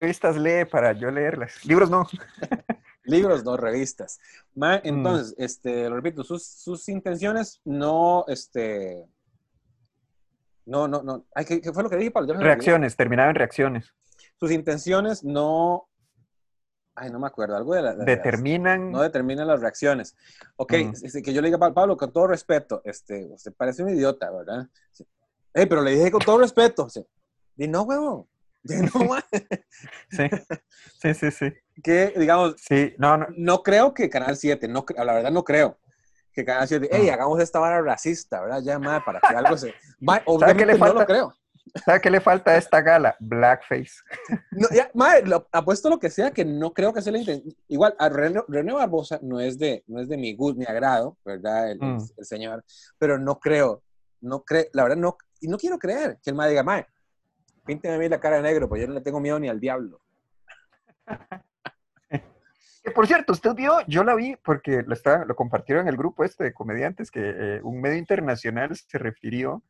revistas 0.00 0.36
lee 0.36 0.64
para 0.70 0.92
yo 0.92 1.10
leerlas? 1.10 1.64
Libros 1.64 1.88
no. 1.88 2.06
Libros, 3.04 3.44
no 3.44 3.56
revistas. 3.56 4.18
Ma, 4.54 4.76
Mm. 4.76 4.80
entonces, 4.84 5.34
este, 5.38 5.88
lo 5.88 5.96
repito, 5.96 6.22
sus, 6.22 6.44
sus 6.46 6.88
intenciones 6.88 7.60
no, 7.64 8.24
este, 8.28 9.04
no, 10.66 10.86
no, 10.86 11.02
no. 11.02 11.24
Ay, 11.34 11.44
¿qué, 11.44 11.60
qué 11.60 11.72
fue 11.72 11.82
lo 11.82 11.90
que 11.90 11.96
dije, 11.96 12.10
Pablo? 12.10 12.34
Reacciones, 12.34 12.96
terminaba 12.96 13.30
en 13.30 13.36
reacciones. 13.36 13.92
Sus 14.38 14.52
intenciones 14.52 15.24
no, 15.24 15.88
ay, 16.94 17.10
no 17.10 17.18
me 17.18 17.26
acuerdo, 17.26 17.56
algo 17.56 17.74
de 17.74 17.82
la... 17.82 17.90
de 17.92 17.96
las- 17.98 18.06
Determinan. 18.06 18.92
no 18.92 19.02
determinan 19.02 19.48
las 19.48 19.60
reacciones. 19.60 20.16
Ok, 20.56 20.72
Mm. 20.74 20.92
este, 21.04 21.22
que 21.22 21.32
yo 21.32 21.40
le 21.42 21.48
diga, 21.48 21.58
"Pa- 21.58 21.74
Pablo, 21.74 21.96
con 21.96 22.12
todo 22.12 22.28
respeto, 22.28 22.82
este, 22.84 23.26
usted 23.32 23.52
parece 23.54 23.82
un 23.82 23.90
idiota, 23.90 24.30
¿verdad? 24.30 24.68
Sí. 24.92 25.04
"Ey, 25.54 25.66
pero 25.66 25.82
le 25.82 25.92
dije 25.92 26.10
con 26.12 26.20
todo 26.20 26.38
respeto. 26.38 26.88
Sí. 26.88 27.04
Y 27.56 27.66
no, 27.66 27.82
huevo. 27.82 28.28
No. 28.64 29.18
Sí, 30.10 30.28
sí, 31.00 31.14
sí, 31.14 31.30
sí. 31.30 31.52
que, 31.82 32.12
digamos, 32.16 32.54
Sí, 32.58 32.94
no, 32.98 33.16
no. 33.16 33.26
no 33.36 33.62
creo 33.62 33.92
que 33.94 34.08
Canal 34.08 34.36
7, 34.36 34.68
no, 34.68 34.84
la 34.96 35.12
verdad 35.14 35.30
no 35.32 35.42
creo 35.42 35.78
que 36.32 36.44
Canal 36.44 36.68
7, 36.68 36.88
hey, 36.92 37.08
Mm. 37.10 37.14
hagamos 37.14 37.40
esta 37.40 37.58
vara 37.58 37.82
racista, 37.82 38.40
¿verdad? 38.40 38.60
Ya, 38.62 38.78
madre, 38.78 39.02
para 39.04 39.20
que 39.20 39.34
algo 39.34 39.56
se... 39.56 39.74
Ma, 40.00 40.18
qué 40.18 40.24
obviamente 40.26 40.66
le 40.66 40.72
no 40.74 40.78
lo 40.78 40.84
falta? 40.94 41.06
creo. 41.06 41.34
¿Sabe 41.84 42.00
qué 42.00 42.10
le 42.10 42.20
falta 42.20 42.50
a 42.52 42.56
esta 42.56 42.80
gala? 42.80 43.16
Blackface. 43.20 43.92
No, 44.52 44.68
ya, 44.70 44.90
madre, 44.94 45.26
lo- 45.26 45.48
apuesto 45.50 45.88
lo 45.90 45.98
que 45.98 46.10
sea, 46.10 46.30
que 46.30 46.44
no 46.44 46.72
creo 46.74 46.92
que 46.92 47.00
sea 47.02 47.10
la 47.12 47.18
intención. 47.18 47.54
Igual, 47.68 47.94
a 47.98 48.08
René, 48.10 48.42
René 48.48 48.72
Barbosa 48.74 49.18
no 49.22 49.40
es 49.40 49.58
de, 49.58 49.82
no 49.86 50.00
es 50.00 50.08
de 50.08 50.16
mi 50.18 50.34
gusto, 50.34 50.58
mi 50.58 50.66
agrado, 50.66 51.16
¿verdad? 51.24 51.70
El, 51.72 51.82
el- 51.82 51.88
Mm. 51.96 52.08
el 52.18 52.24
señor, 52.26 52.64
pero 52.98 53.18
no 53.18 53.40
creo, 53.40 53.82
no 54.20 54.42
creo, 54.44 54.66
la 54.74 54.82
verdad 54.84 54.98
no, 54.98 55.16
y 55.40 55.48
no 55.48 55.56
quiero 55.58 55.78
creer 55.78 56.18
que 56.22 56.30
el 56.30 56.36
madre 56.36 56.50
diga, 56.50 56.62
madre, 56.62 56.86
pínteme 57.64 57.94
a 57.94 57.98
mí 57.98 58.08
la 58.08 58.20
cara 58.20 58.36
de 58.36 58.42
negro, 58.42 58.68
pues 58.68 58.80
yo 58.80 58.88
no 58.88 58.94
le 58.94 59.00
tengo 59.00 59.20
miedo 59.20 59.38
ni 59.38 59.48
al 59.48 59.60
diablo. 59.60 60.00
Que, 62.82 62.90
por 62.90 63.06
cierto, 63.06 63.32
usted 63.32 63.54
vio, 63.54 63.78
yo 63.86 64.02
la 64.02 64.14
vi 64.16 64.34
porque 64.42 64.82
lo, 64.82 64.92
está, 64.92 65.24
lo 65.24 65.36
compartieron 65.36 65.82
en 65.84 65.88
el 65.88 65.96
grupo 65.96 66.24
este 66.24 66.42
de 66.42 66.52
comediantes, 66.52 67.12
que 67.12 67.20
eh, 67.22 67.60
un 67.62 67.80
medio 67.80 67.96
internacional 67.96 68.74
se 68.74 68.98
refirió 68.98 69.62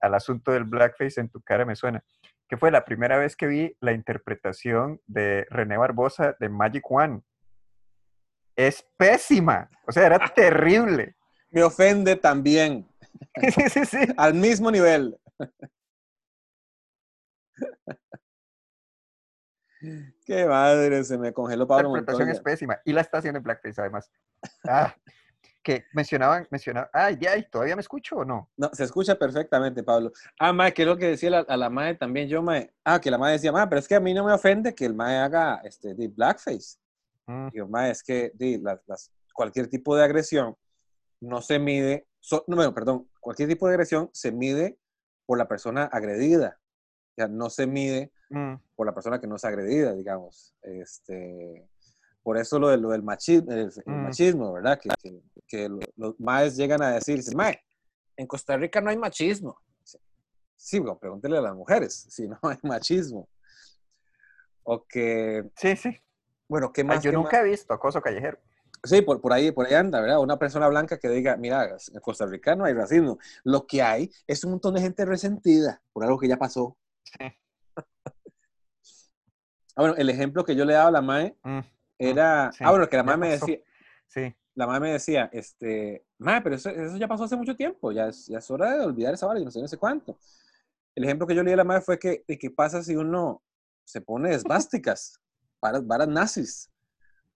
al 0.00 0.14
asunto 0.14 0.52
del 0.52 0.64
blackface 0.64 1.20
en 1.20 1.30
tu 1.30 1.40
cara 1.40 1.64
me 1.64 1.74
suena, 1.74 2.04
que 2.46 2.56
fue 2.56 2.70
la 2.70 2.84
primera 2.84 3.16
vez 3.16 3.36
que 3.36 3.46
vi 3.46 3.76
la 3.80 3.92
interpretación 3.92 5.00
de 5.06 5.46
René 5.50 5.76
Barbosa 5.76 6.36
de 6.38 6.48
Magic 6.48 6.84
One. 6.90 7.22
Es 8.54 8.86
pésima, 8.96 9.70
o 9.86 9.92
sea, 9.92 10.06
era 10.06 10.18
terrible. 10.34 11.16
Me 11.50 11.62
ofende 11.62 12.16
también. 12.16 12.86
Sí, 13.52 13.68
sí, 13.68 13.84
sí. 13.84 13.98
Al 14.16 14.34
mismo 14.34 14.70
nivel. 14.70 15.18
Qué 20.24 20.44
madre, 20.46 21.04
se 21.04 21.16
me 21.18 21.32
congeló 21.32 21.62
La 21.62 21.68
Pablo 21.68 21.88
interpretación 21.90 22.28
es 22.30 22.40
pésima. 22.40 22.80
Y 22.84 22.92
la 22.92 23.00
estación 23.00 23.34
de 23.34 23.40
blackface, 23.40 23.80
además. 23.80 24.10
Ah, 24.66 24.94
que 25.62 25.84
mencionaban, 25.92 26.46
mencionaban, 26.50 26.90
ay, 26.92 27.16
ya, 27.20 27.36
¿y 27.36 27.48
¿todavía 27.48 27.76
me 27.76 27.80
escucho 27.82 28.16
o 28.16 28.24
no? 28.24 28.50
No, 28.56 28.70
se 28.72 28.84
escucha 28.84 29.16
perfectamente, 29.16 29.82
Pablo. 29.84 30.10
Ah, 30.38 30.52
mae, 30.52 30.72
que 30.74 30.82
es 30.82 30.88
lo 30.88 30.96
que 30.96 31.06
decía 31.06 31.30
la- 31.30 31.38
a 31.40 31.56
la 31.56 31.70
madre 31.70 31.94
también 31.94 32.28
yo, 32.28 32.42
mae. 32.42 32.72
Ah, 32.84 33.00
que 33.00 33.10
la 33.10 33.18
madre 33.18 33.34
decía, 33.34 33.52
mae, 33.52 33.66
pero 33.68 33.78
es 33.78 33.86
que 33.86 33.94
a 33.94 34.00
mí 34.00 34.12
no 34.14 34.24
me 34.24 34.32
ofende 34.32 34.74
que 34.74 34.84
el 34.84 34.94
mae 34.94 35.16
haga 35.18 35.60
este, 35.64 35.94
de 35.94 36.08
blackface. 36.08 36.78
Mm, 37.26 37.48
Digo, 37.50 37.68
mae, 37.68 37.90
es 37.90 38.02
que 38.02 38.32
di, 38.34 38.58
las- 38.58 38.80
las- 38.86 39.12
cualquier 39.32 39.68
tipo 39.68 39.94
de 39.94 40.02
agresión 40.04 40.56
no 41.20 41.40
se 41.40 41.58
mide, 41.60 42.08
so- 42.20 42.44
no, 42.48 42.56
bueno, 42.56 42.74
perdón, 42.74 43.08
cualquier 43.20 43.48
tipo 43.48 43.68
de 43.68 43.74
agresión 43.74 44.10
se 44.12 44.32
mide 44.32 44.78
por 45.26 45.38
la 45.38 45.46
persona 45.46 45.84
agredida. 45.84 46.58
O 47.18 47.20
sea, 47.20 47.26
no 47.28 47.50
se 47.50 47.66
mide 47.66 48.12
mm, 48.30 48.54
por 48.76 48.86
la 48.86 48.94
persona 48.94 49.20
que 49.20 49.26
no 49.26 49.34
es 49.34 49.44
agredida, 49.44 49.92
digamos. 49.92 50.54
Este, 50.62 51.68
por 52.22 52.38
eso 52.38 52.60
lo, 52.60 52.68
de, 52.68 52.76
lo 52.76 52.90
del 52.90 53.02
machismo, 53.02 53.50
el, 53.50 53.58
el 53.58 53.72
Mm. 53.86 54.02
machismo, 54.04 54.52
¿verdad? 54.52 54.78
Que, 54.80 54.88
que- 55.02 55.20
que 55.48 55.68
lo- 55.68 55.80
los 55.96 56.20
maes 56.20 56.54
llegan 56.56 56.80
a 56.80 56.92
decir, 56.92 57.20
mae, 57.34 57.60
en 58.16 58.26
Costa 58.28 58.56
Rica 58.56 58.80
no 58.80 58.90
hay 58.90 58.96
machismo. 58.96 59.58
Sí, 60.56 60.78
bueno, 60.78 60.96
pregúntele 60.98 61.38
a 61.38 61.40
las 61.40 61.56
mujeres 61.56 62.06
si 62.08 62.28
no 62.28 62.38
hay 62.42 62.58
machismo. 62.62 63.28
O 64.62 64.86
que, 64.86 65.50
Sí, 65.56 65.74
sí. 65.74 65.90
bueno, 66.48 66.72
¿qué 66.72 66.82
Ay, 66.82 66.86
más? 66.86 67.02
yo 67.02 67.10
qué 67.10 67.16
nunca 67.16 67.38
más? 67.38 67.46
he 67.46 67.50
visto 67.50 67.74
acoso 67.74 68.00
callejero. 68.00 68.38
Sí, 68.84 69.02
por, 69.02 69.20
por 69.20 69.32
ahí, 69.32 69.50
por 69.50 69.66
ahí 69.66 69.74
anda, 69.74 70.00
¿verdad? 70.00 70.20
Una 70.20 70.38
persona 70.38 70.68
blanca 70.68 70.98
que 71.00 71.08
diga, 71.08 71.36
mira, 71.36 71.68
en 71.92 72.00
Costa 72.00 72.26
Rica 72.26 72.54
no 72.54 72.64
hay 72.64 72.74
racismo. 72.74 73.18
Lo 73.42 73.66
que 73.66 73.82
hay 73.82 74.08
es 74.28 74.44
un 74.44 74.52
montón 74.52 74.74
de 74.74 74.80
gente 74.82 75.04
resentida 75.04 75.82
por 75.92 76.04
algo 76.04 76.16
que 76.16 76.28
ya 76.28 76.36
pasó. 76.36 76.76
Sí. 77.18 77.32
Ah, 79.76 79.82
bueno, 79.82 79.94
el 79.96 80.10
ejemplo 80.10 80.44
que 80.44 80.56
yo 80.56 80.64
le 80.64 80.72
daba 80.72 80.88
a 80.88 80.90
la 80.90 81.00
MAE 81.02 81.36
Mm, 81.44 81.60
era, 82.00 82.50
sí, 82.50 82.64
ah, 82.64 82.70
bueno, 82.70 82.88
que 82.88 82.96
la 82.96 83.04
MAE 83.04 83.16
me 83.16 83.28
decía, 83.30 83.58
sí. 84.08 84.34
la 84.56 84.66
MAE 84.66 84.80
me 84.80 84.92
decía, 84.92 85.30
este, 85.32 86.04
MAE, 86.18 86.40
pero 86.42 86.56
eso, 86.56 86.70
eso 86.70 86.96
ya 86.96 87.06
pasó 87.06 87.22
hace 87.24 87.36
mucho 87.36 87.54
tiempo, 87.54 87.92
ya 87.92 88.08
es, 88.08 88.26
ya 88.26 88.38
es 88.38 88.50
hora 88.50 88.76
de 88.76 88.84
olvidar 88.84 89.14
esa 89.14 89.26
vara 89.28 89.38
y 89.38 89.44
no 89.44 89.52
sé, 89.52 89.60
no 89.60 89.68
sé 89.68 89.76
cuánto. 89.76 90.18
El 90.96 91.04
ejemplo 91.04 91.28
que 91.28 91.34
yo 91.36 91.44
le 91.44 91.50
di 91.50 91.54
a 91.54 91.58
la 91.58 91.62
MAE 91.64 91.80
fue 91.80 91.96
que, 91.96 92.24
qué 92.26 92.50
pasa 92.50 92.82
si 92.82 92.96
uno 92.96 93.40
se 93.84 94.00
pone 94.00 94.34
esvásticas, 94.34 95.20
varas, 95.62 95.86
varas 95.86 96.08
nazis, 96.08 96.72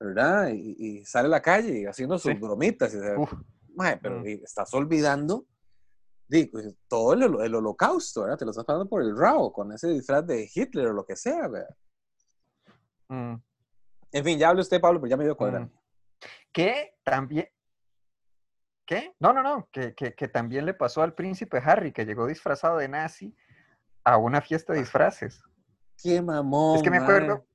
¿verdad? 0.00 0.49
Y, 0.52 0.75
y 0.79 1.05
sale 1.05 1.26
a 1.26 1.31
la 1.31 1.43
calle 1.43 1.87
haciendo 1.87 2.19
sus 2.19 2.33
Sí. 2.33 2.38
bromitas. 2.38 2.93
Y, 2.93 2.97
dice, 2.97 3.17
Uf, 3.17 3.33
Mae, 3.76 3.99
pero 3.99 4.19
Mm. 4.21 4.26
estás 4.26 4.75
olvidando 4.75 5.47
todo 6.89 7.12
el, 7.15 7.23
el 7.23 7.55
holocausto, 7.55 8.23
¿verdad? 8.23 8.39
Te 8.39 8.45
lo 8.45 8.51
estás 8.53 8.65
pasando 8.65 8.89
por 8.89 9.03
el 9.03 9.17
rabo 9.17 9.53
con 9.53 9.73
ese 9.73 9.89
disfraz 9.89 10.27
de 10.27 10.49
Hitler 10.53 10.87
o 10.89 10.93
lo 10.93 11.05
que 11.05 11.17
sea, 11.17 11.49
¿verdad? 11.49 11.77
mm, 13.09 13.35
En 14.12 14.25
fin, 14.25 14.39
ya 14.39 14.49
hable 14.51 14.62
usted, 14.62 14.81
Pablo, 14.81 15.01
pero 15.01 15.11
ya 15.11 15.17
me 15.17 15.25
dio 15.25 15.37
cuadra. 15.37 15.61
mm. 15.61 15.71
Que 16.53 16.95
también. 17.03 17.49
¿Qué? 18.87 19.15
No, 19.21 19.33
no, 19.33 19.43
no. 19.43 19.69
Que, 19.73 19.95
que, 19.95 20.15
que 20.15 20.29
también 20.29 20.67
le 20.67 20.75
pasó 20.75 21.03
al 21.03 21.15
príncipe 21.15 21.59
Harry, 21.65 21.93
que 21.93 22.05
llegó 22.05 22.27
disfrazado 22.27 22.79
de 22.79 22.89
nazi 22.89 23.35
a 24.05 24.17
una 24.17 24.41
fiesta 24.41 24.73
de 24.73 24.81
disfraces. 24.81 25.43
Qué 26.03 26.21
mamón. 26.21 26.77
Es 26.77 26.83
que 26.83 26.91
me 26.91 26.99
acuerdo. 26.99 27.47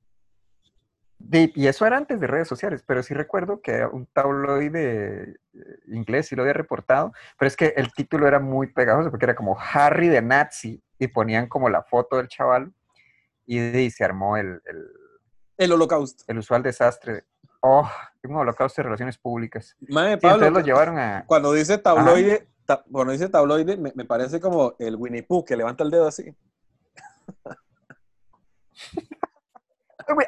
De- 1.18 1.52
y 1.54 1.66
eso 1.66 1.84
era 1.86 1.96
antes 1.96 2.20
de 2.20 2.26
redes 2.26 2.48
sociales, 2.48 2.82
pero 2.86 3.02
sí 3.02 3.12
recuerdo 3.14 3.60
que 3.60 3.84
un 3.84 4.06
tabloide 4.06 5.22
eh, 5.52 5.78
inglés 5.88 6.28
sí 6.28 6.36
lo 6.36 6.42
había 6.42 6.54
reportado, 6.54 7.12
pero 7.38 7.46
es 7.48 7.56
que 7.56 7.74
el 7.76 7.92
título 7.92 8.26
era 8.28 8.38
muy 8.38 8.68
pegajoso 8.68 9.10
porque 9.10 9.26
era 9.26 9.34
como 9.34 9.56
Harry 9.58 10.08
de 10.08 10.22
Nazi 10.22 10.82
y 10.98 11.08
ponían 11.08 11.48
como 11.48 11.68
la 11.68 11.82
foto 11.82 12.16
del 12.16 12.28
chaval 12.28 12.72
y, 13.46 13.90
se 13.90 14.04
armó 14.04 14.36
el, 14.36 14.60
el, 14.66 14.86
El 15.56 15.72
holocausto. 15.72 16.24
el 16.28 16.38
usual 16.38 16.62
desastre. 16.62 17.12
de, 17.14 17.24
Oh, 17.60 17.90
un 18.22 18.36
holocausto 18.36 18.80
de 18.80 18.84
relaciones 18.84 19.18
públicas. 19.18 19.76
Mae, 19.88 20.12
Sí, 20.14 20.20
Pablo, 20.20 20.46
entonces 20.46 20.52
lo 20.52 20.60
llevaron 20.60 20.96
a... 20.98 21.24
cuando 21.26 21.52
dice 21.52 21.76
tabloide, 21.78 22.46
ta- 22.66 22.84
cuando 22.90 23.12
dice 23.12 23.28
tabloide, 23.28 23.76
me, 23.76 23.90
me 23.96 24.04
parece 24.04 24.38
como 24.38 24.76
el 24.78 24.94
Winnie 24.94 25.24
Pooh 25.24 25.44
que 25.44 25.56
levanta 25.56 25.82
el 25.82 25.90
dedo 25.90 26.06
así. 26.06 26.32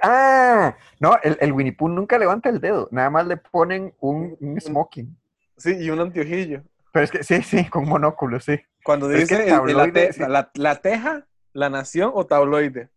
Ah, 0.02 0.76
no, 0.99 1.16
el, 1.22 1.37
el 1.40 1.52
Winnie 1.52 1.72
Pooh 1.72 1.88
nunca 1.88 2.18
levanta 2.18 2.49
el 2.49 2.60
dedo, 2.60 2.88
nada 2.90 3.10
más 3.10 3.26
le 3.26 3.37
ponen 3.37 3.94
un, 4.00 4.37
un 4.40 4.60
smoking. 4.60 5.16
Sí, 5.56 5.76
y 5.78 5.90
un 5.90 6.00
anteojillo. 6.00 6.62
Pero 6.92 7.04
es 7.04 7.10
que 7.10 7.22
sí, 7.25 7.42
sí, 7.42 7.68
con 7.68 7.88
monóculo, 7.88 8.40
sí. 8.40 8.60
Cuando 8.84 9.10
es 9.10 9.28
dice 9.28 9.44
que 9.44 9.50
la, 9.50 9.56
tabloide, 9.56 9.92
te- 10.08 10.12
sí. 10.12 10.20
la- 10.26 10.50
la 10.54 10.75
teja, 10.76 11.26
la 11.52 11.70
nación 11.70 12.10
o 12.14 12.26
tabloide. 12.26 12.88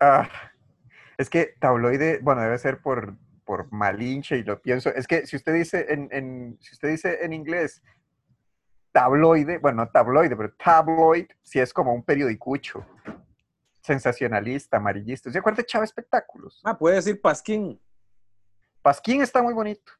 Ah, 0.00 0.28
es 1.16 1.30
que 1.30 1.54
tabloide, 1.60 2.18
bueno, 2.22 2.42
debe 2.42 2.58
ser 2.58 2.80
por, 2.80 3.14
por 3.44 3.72
malinche 3.72 4.36
y 4.36 4.42
lo 4.42 4.60
pienso. 4.60 4.90
Es 4.90 5.06
que 5.06 5.26
si 5.26 5.36
usted 5.36 5.54
dice 5.54 5.86
en, 5.88 6.08
en- 6.12 6.58
si 6.60 6.74
usted 6.74 6.88
dice 6.88 7.24
en 7.24 7.32
inglés 7.32 7.82
tabloide, 8.92 9.58
bueno, 9.58 9.84
no 9.84 9.88
tabloide, 9.90 10.36
pero 10.36 10.52
tabloid, 10.52 11.26
sí 11.42 11.58
es 11.60 11.72
como 11.72 11.92
un 11.94 12.02
periodicucho. 12.04 12.84
Sensacionalista, 13.84 14.78
amarillista. 14.78 15.30
¿Se 15.30 15.38
acuerda 15.38 15.58
de 15.58 15.66
Chava 15.66 15.84
Espectáculos? 15.84 16.62
Ah, 16.64 16.76
puede 16.76 16.96
decir 16.96 17.20
pasquín. 17.20 17.78
Pasquín 18.80 19.20
está 19.20 19.42
muy 19.42 19.52
bonito. 19.52 19.92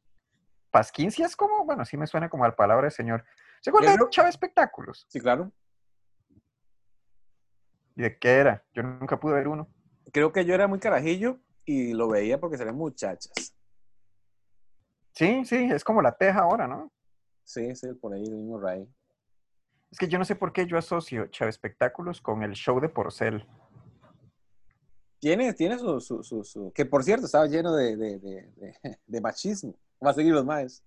Pasquín 0.70 1.10
sí 1.10 1.22
es 1.22 1.36
como, 1.36 1.66
bueno, 1.66 1.84
sí 1.84 1.98
me 1.98 2.06
suena 2.06 2.30
como 2.30 2.44
a 2.44 2.48
la 2.48 2.56
palabra 2.56 2.84
del 2.84 2.92
señor. 2.92 3.22
¿Se 3.60 3.68
acuerda 3.68 3.92
de 3.92 4.08
Chava 4.08 4.30
Espectáculos? 4.30 5.06
Sí, 5.10 5.20
claro. 5.20 5.52
¿Y 7.94 8.02
de 8.02 8.18
qué 8.18 8.30
era? 8.30 8.64
Yo 8.72 8.82
nunca 8.82 9.20
pude 9.20 9.34
ver 9.34 9.48
uno. 9.48 9.68
Creo 10.12 10.32
que 10.32 10.46
yo 10.46 10.54
era 10.54 10.66
muy 10.66 10.78
carajillo 10.78 11.38
y 11.66 11.92
lo 11.92 12.08
veía 12.08 12.40
porque 12.40 12.56
salían 12.56 12.76
muchachas. 12.76 13.32
Sí, 15.12 15.44
sí, 15.44 15.68
es 15.70 15.84
como 15.84 16.00
la 16.00 16.16
teja 16.16 16.40
ahora, 16.40 16.66
¿no? 16.66 16.90
Sí, 17.44 17.76
sí, 17.76 17.92
por 17.92 18.14
ahí 18.14 18.24
el 18.24 18.34
mismo 18.34 18.58
Ray. 18.58 18.88
Es 19.90 19.98
que 19.98 20.08
yo 20.08 20.18
no 20.18 20.24
sé 20.24 20.36
por 20.36 20.54
qué 20.54 20.66
yo 20.66 20.78
asocio 20.78 21.26
Chava 21.26 21.50
Espectáculos 21.50 22.22
con 22.22 22.42
el 22.42 22.52
show 22.52 22.80
de 22.80 22.88
Porcel. 22.88 23.46
Tiene, 25.24 25.54
tiene 25.54 25.78
su, 25.78 26.02
su, 26.02 26.22
su, 26.22 26.44
su- 26.44 26.70
Que 26.74 26.84
por 26.84 27.02
cierto, 27.02 27.24
estaba 27.24 27.46
lleno 27.46 27.74
de, 27.74 27.96
de, 27.96 28.50
de, 29.06 29.20
machismo. 29.22 29.74
Va 30.04 30.10
a 30.10 30.12
seguir 30.12 30.34
los 30.34 30.44
maes. 30.44 30.84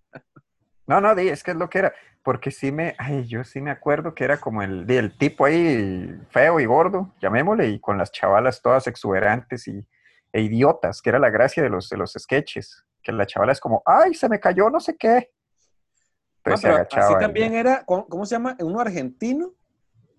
No, 0.86 1.02
no, 1.02 1.16
di, 1.16 1.28
es 1.28 1.44
que 1.44 1.50
es 1.50 1.58
lo 1.58 1.68
que 1.72 1.80
era. 1.80 1.94
Porque 2.22 2.52
sí 2.52 2.72
me, 2.72 2.94
ay, 3.00 3.26
yo 3.26 3.44
sí 3.44 3.62
me 3.62 3.72
acuerdo 3.72 4.14
que 4.14 4.24
era 4.24 4.38
como 4.38 4.62
el, 4.62 4.88
el 4.92 5.18
tipo 5.18 5.46
ahí 5.46 6.22
feo 6.30 6.60
y 6.60 6.68
gordo, 6.68 7.16
llamémosle, 7.20 7.68
y 7.70 7.80
con 7.80 7.98
las 7.98 8.12
chavalas 8.12 8.62
todas 8.62 8.86
exuberantes 8.86 9.68
y, 9.68 9.88
e 10.32 10.42
idiotas, 10.42 11.02
que 11.02 11.10
era 11.10 11.18
la 11.18 11.32
gracia 11.32 11.64
de 11.64 11.70
los, 11.70 11.90
de 11.90 11.98
los 11.98 12.14
sketches. 12.14 12.86
Que 13.02 13.12
la 13.14 13.26
chavala 13.26 13.54
es 13.54 13.60
como, 13.60 13.82
ay, 13.88 14.14
se 14.14 14.30
me 14.30 14.40
cayó 14.40 14.70
no 14.70 14.80
sé 14.80 14.96
qué. 14.98 15.32
Se 16.46 16.68
agachaba 16.70 17.06
así 17.08 17.14
y 17.16 17.18
también 17.18 17.56
era, 17.56 17.84
¿cómo, 17.86 18.08
cómo 18.08 18.24
se 18.24 18.36
llama? 18.36 18.56
Uno 18.60 18.80
argentino. 18.82 19.56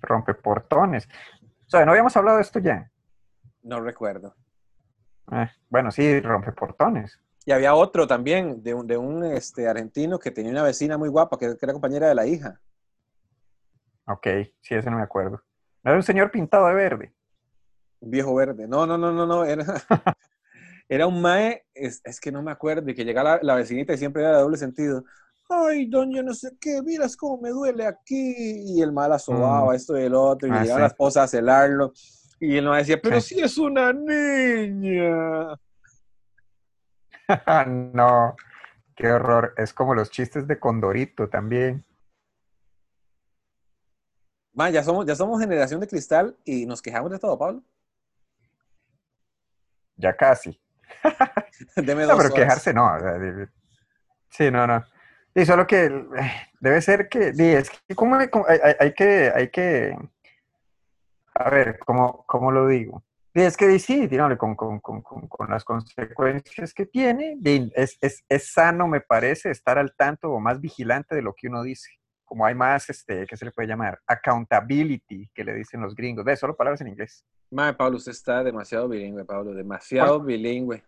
rompe 0.02 0.34
portones. 0.34 1.06
O 1.68 1.70
sea, 1.70 1.84
¿no 1.84 1.92
habíamos 1.92 2.16
hablado 2.16 2.38
de 2.38 2.42
esto 2.42 2.58
ya? 2.58 2.90
No 3.68 3.80
recuerdo. 3.82 4.34
Eh, 5.30 5.46
bueno, 5.68 5.90
sí, 5.90 6.20
rompe 6.20 6.52
portones. 6.52 7.20
Y 7.44 7.52
había 7.52 7.74
otro 7.74 8.06
también, 8.06 8.62
de 8.62 8.72
un, 8.72 8.86
de 8.86 8.96
un 8.96 9.22
este, 9.24 9.68
argentino 9.68 10.18
que 10.18 10.30
tenía 10.30 10.52
una 10.52 10.62
vecina 10.62 10.96
muy 10.96 11.10
guapa, 11.10 11.36
que, 11.38 11.48
que 11.54 11.66
era 11.66 11.74
compañera 11.74 12.08
de 12.08 12.14
la 12.14 12.26
hija. 12.26 12.58
Ok, 14.06 14.26
sí, 14.62 14.74
ese 14.74 14.90
no 14.90 14.96
me 14.96 15.02
acuerdo. 15.02 15.42
¿No 15.82 15.90
era 15.90 15.96
un 15.98 16.02
señor 16.02 16.30
pintado 16.30 16.66
de 16.68 16.74
verde? 16.74 17.14
Un 18.00 18.10
viejo 18.10 18.34
verde. 18.34 18.66
No, 18.66 18.86
no, 18.86 18.96
no, 18.96 19.12
no, 19.12 19.26
no. 19.26 19.44
Era, 19.44 19.64
era 20.88 21.06
un 21.06 21.20
mae, 21.20 21.66
es, 21.74 22.00
es 22.04 22.20
que 22.20 22.32
no 22.32 22.42
me 22.42 22.50
acuerdo, 22.50 22.90
y 22.90 22.94
que 22.94 23.04
llegaba 23.04 23.36
la, 23.36 23.40
la 23.42 23.54
vecinita 23.54 23.92
y 23.92 23.98
siempre 23.98 24.22
era 24.22 24.32
de 24.36 24.42
doble 24.42 24.56
sentido. 24.56 25.04
Ay, 25.50 25.86
doña, 25.86 26.22
no 26.22 26.32
sé 26.32 26.56
qué, 26.58 26.80
miras 26.82 27.16
cómo 27.18 27.38
me 27.42 27.50
duele 27.50 27.86
aquí. 27.86 28.34
Y 28.76 28.80
el 28.80 28.92
mal 28.92 29.12
asobaba 29.12 29.76
esto 29.76 29.98
y 29.98 30.04
el 30.04 30.14
otro, 30.14 30.48
y 30.48 30.52
Ah, 30.52 30.62
llegaba 30.62 30.78
sí. 30.78 30.80
la 30.80 30.86
esposa 30.86 31.22
a 31.24 31.28
celarlo. 31.28 31.92
Y 32.40 32.56
él 32.56 32.64
no 32.64 32.74
decía, 32.74 33.00
pero 33.02 33.20
Sí. 33.20 33.34
si 33.34 33.40
es 33.40 33.58
una 33.58 33.92
niña. 33.92 35.56
no, 37.66 38.36
qué 38.94 39.10
horror. 39.12 39.54
Es 39.56 39.72
como 39.74 39.94
los 39.94 40.10
chistes 40.10 40.46
de 40.46 40.58
Condorito 40.58 41.28
también. 41.28 41.84
Ma, 44.54 44.70
ya 44.70 44.82
somos, 44.82 45.06
ya 45.06 45.14
somos 45.14 45.40
generación 45.40 45.80
de 45.80 45.86
cristal 45.86 46.36
y 46.44 46.66
nos 46.66 46.82
quejamos 46.82 47.10
de 47.10 47.18
todo, 47.18 47.38
Pablo. 47.38 47.62
Ya 49.96 50.16
casi. 50.16 50.60
Deme 51.76 52.02
No, 52.02 52.08
dos 52.08 52.16
pero 52.16 52.28
horas. 52.28 52.32
quejarse 52.34 52.72
no. 52.74 52.86
o 52.94 52.98
sea, 53.00 53.18
sí, 54.30 54.50
no, 54.50 54.66
no. 54.66 54.84
Y 55.34 55.44
solo 55.44 55.66
que 55.66 55.84
eh, 55.86 56.32
debe 56.60 56.80
ser 56.82 57.08
que, 57.08 57.28
es 57.28 57.70
que 57.70 57.94
¿cómo 57.94 58.16
le- 58.16 58.30
cómo- 58.30 58.46
hay, 58.48 58.58
hay- 58.62 58.74
hay 58.80 58.94
que, 58.94 59.32
hay 59.34 59.50
que, 59.50 59.96
a 61.38 61.50
ver, 61.50 61.78
¿cómo, 61.86 62.24
cómo 62.26 62.50
lo 62.50 62.66
digo? 62.66 63.04
Di, 63.32 63.42
es 63.42 63.56
que 63.56 63.68
dígame, 63.68 64.36
con, 64.36 64.56
con, 64.56 64.80
con, 64.80 65.02
con, 65.02 65.50
las 65.50 65.62
consecuencias 65.62 66.74
que 66.74 66.86
tiene, 66.86 67.38
es, 67.74 67.96
es, 68.00 68.24
es 68.28 68.52
sano, 68.52 68.88
me 68.88 69.00
parece, 69.00 69.50
estar 69.50 69.78
al 69.78 69.94
tanto 69.94 70.32
o 70.32 70.40
más 70.40 70.60
vigilante 70.60 71.14
de 71.14 71.22
lo 71.22 71.34
que 71.34 71.46
uno 71.46 71.62
dice. 71.62 71.90
Como 72.24 72.44
hay 72.44 72.56
más, 72.56 72.90
este, 72.90 73.24
¿qué 73.26 73.36
se 73.36 73.44
le 73.44 73.52
puede 73.52 73.68
llamar? 73.68 74.00
Accountability, 74.06 75.30
que 75.32 75.44
le 75.44 75.54
dicen 75.54 75.80
los 75.80 75.94
gringos. 75.94 76.24
Ve, 76.24 76.36
solo 76.36 76.56
palabras 76.56 76.80
en 76.80 76.88
inglés. 76.88 77.24
Mae, 77.50 77.72
Pablo, 77.72 77.98
usted 77.98 78.12
está 78.12 78.42
demasiado 78.42 78.88
bilingüe, 78.88 79.24
Pablo, 79.24 79.54
demasiado 79.54 80.20
bilingüe. 80.20 80.82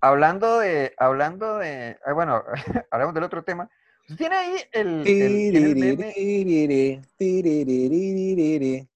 Hablando 0.00 0.60
de, 0.60 0.94
hablando 0.96 1.58
de, 1.58 1.98
ah, 2.06 2.12
bueno, 2.12 2.42
hablamos 2.90 3.14
del 3.14 3.24
otro 3.24 3.42
tema. 3.42 3.68
Tiene 4.16 4.36
ahí 4.36 4.56
el, 4.72 5.04
el- 5.22 5.52
tiene 5.52 5.66
el 5.66 5.76
meme, 5.76 6.12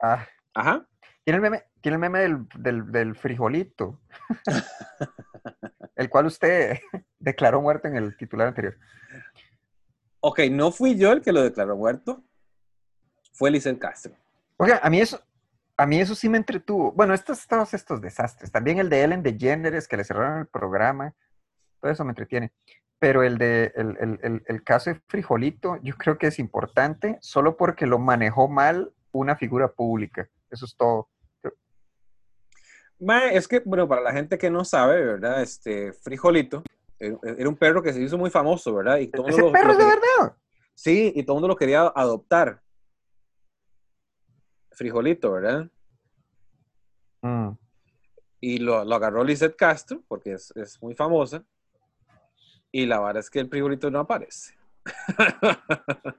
ah, 0.01 0.27
Ajá. 0.55 0.87
tiene 1.25 1.37
el 1.37 1.43
meme, 1.43 1.63
tiene 1.81 1.95
el 1.97 2.01
meme 2.01 2.19
del, 2.21 2.49
del, 2.57 2.91
del 2.93 3.15
frijolito, 3.17 4.01
el 5.97 6.09
cual 6.11 6.27
usted 6.27 6.79
declaró 7.19 7.61
muerto 7.61 7.89
en 7.89 7.97
el 7.97 8.17
titular 8.17 8.49
anterior. 8.49 8.77
Ok, 10.21 10.41
no 10.51 10.73
fui 10.73 10.97
yo 10.97 11.13
el 11.13 11.21
que 11.21 11.33
lo 11.33 11.43
declaró 11.43 11.77
muerto. 11.77 12.25
Fue 13.33 13.51
Lisel 13.51 13.79
Castro. 13.79 14.15
Oiga, 14.57 14.81
a 14.83 14.89
mí 14.89 15.01
eso, 15.01 15.21
a 15.77 15.87
mí 15.87 15.99
eso 16.01 16.15
sí 16.15 16.29
me 16.29 16.39
entretuvo. 16.39 16.93
Bueno, 16.93 17.13
estos, 17.15 17.47
todos 17.47 17.75
estos 17.75 18.01
desastres. 18.01 18.51
También 18.51 18.79
el 18.79 18.89
de 18.89 19.03
Ellen 19.03 19.23
DeGeneres, 19.23 19.87
que 19.87 19.97
le 19.97 20.05
cerraron 20.05 20.39
el 20.41 20.47
programa. 20.47 21.15
Todo 21.85 21.93
eso 21.93 22.03
me 22.03 22.13
entretiene. 22.13 22.51
Pero 22.99 23.23
el 23.23 23.37
de 23.37 23.71
el, 23.77 23.95
el- 24.01 24.19
el- 24.23 24.43
el 24.47 24.63
caso 24.65 24.89
de 24.89 24.99
Frijolito, 25.07 25.77
yo 25.83 25.95
creo 25.99 26.17
que 26.17 26.29
es 26.29 26.39
importante 26.39 27.19
solo 27.21 27.59
porque 27.59 27.85
lo 27.87 27.99
manejó 27.99 28.49
mal 28.49 28.91
una 29.13 29.37
figura 29.37 29.69
pública. 29.71 30.27
Eso 30.51 30.65
es 30.65 30.75
todo. 30.77 31.11
Mae, 32.99 33.37
es 33.37 33.47
que, 33.47 33.61
bueno, 33.61 33.87
para 33.87 34.01
la 34.01 34.13
gente 34.13 34.39
que 34.39 34.49
no 34.49 34.65
sabe, 34.65 35.05
¿verdad? 35.05 35.43
Este, 35.43 35.93
Frijolito 35.93 36.63
era 36.99 37.19
era 37.37 37.49
un 37.51 37.57
perro 37.57 37.83
que 37.83 37.93
se 37.93 38.01
hizo 38.01 38.17
muy 38.17 38.31
famoso, 38.31 38.75
¿verdad? 38.75 38.97
Y 38.97 39.09
todo 39.09 39.29
Ese 39.29 39.43
lo- 39.43 39.53
perro 39.53 39.73
lo 39.75 39.77
de 39.79 39.85
verdad. 39.85 40.37
Sí, 40.75 41.13
y 41.15 41.23
todo 41.25 41.37
el 41.37 41.43
mundo 41.43 41.49
lo 41.49 41.57
quería 41.57 41.83
adoptar. 41.95 42.63
Frijolito, 44.71 45.33
¿verdad? 45.33 45.71
Mm. 47.21 47.51
Y 48.41 48.59
lo, 48.59 48.83
lo 48.87 48.95
agarró 48.95 49.23
Lizeth 49.23 49.57
Castro, 49.57 50.03
porque 50.09 50.33
es, 50.33 50.51
es 50.57 50.81
muy 50.83 50.95
famosa. 50.95 51.45
Y 52.77 52.87
la 52.87 52.99
verdad 52.99 53.21
es 53.21 53.31
que 53.31 53.39
el 53.39 53.49
frijolito 53.49 53.89
no 53.89 54.01
aparece. 54.01 54.55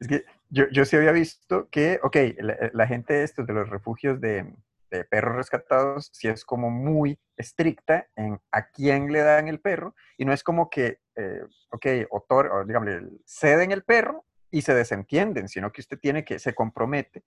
Es 0.00 0.06
que 0.06 0.24
yo, 0.48 0.64
yo 0.72 0.84
sí 0.84 0.96
había 0.96 1.10
visto 1.12 1.68
que, 1.70 1.98
ok, 2.04 2.16
la, 2.38 2.70
la 2.72 2.86
gente 2.86 3.14
de 3.14 3.24
estos 3.24 3.46
de 3.46 3.52
los 3.52 3.68
refugios 3.68 4.20
de, 4.20 4.52
de 4.92 5.04
perros 5.04 5.34
rescatados 5.36 6.08
sí 6.12 6.28
es 6.28 6.44
como 6.44 6.70
muy 6.70 7.18
estricta 7.36 8.08
en 8.16 8.40
a 8.52 8.68
quién 8.68 9.10
le 9.12 9.20
dan 9.20 9.48
el 9.48 9.58
perro 9.60 9.94
y 10.16 10.24
no 10.24 10.32
es 10.32 10.42
como 10.44 10.70
que, 10.70 11.00
eh, 11.16 11.40
ok, 11.70 11.86
otor, 12.10 12.46
o 12.52 12.64
digamos, 12.64 12.90
ceden 13.24 13.72
el 13.72 13.82
perro 13.82 14.24
y 14.52 14.62
se 14.62 14.72
desentienden, 14.74 15.48
sino 15.48 15.72
que 15.72 15.80
usted 15.80 15.98
tiene 15.98 16.24
que, 16.24 16.38
se 16.38 16.54
compromete 16.54 17.24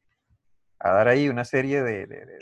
a 0.80 0.92
dar 0.92 1.08
ahí 1.10 1.28
una 1.30 1.44
serie 1.46 1.84
de, 1.84 2.06
de- 2.08 2.26
de- 2.26 2.40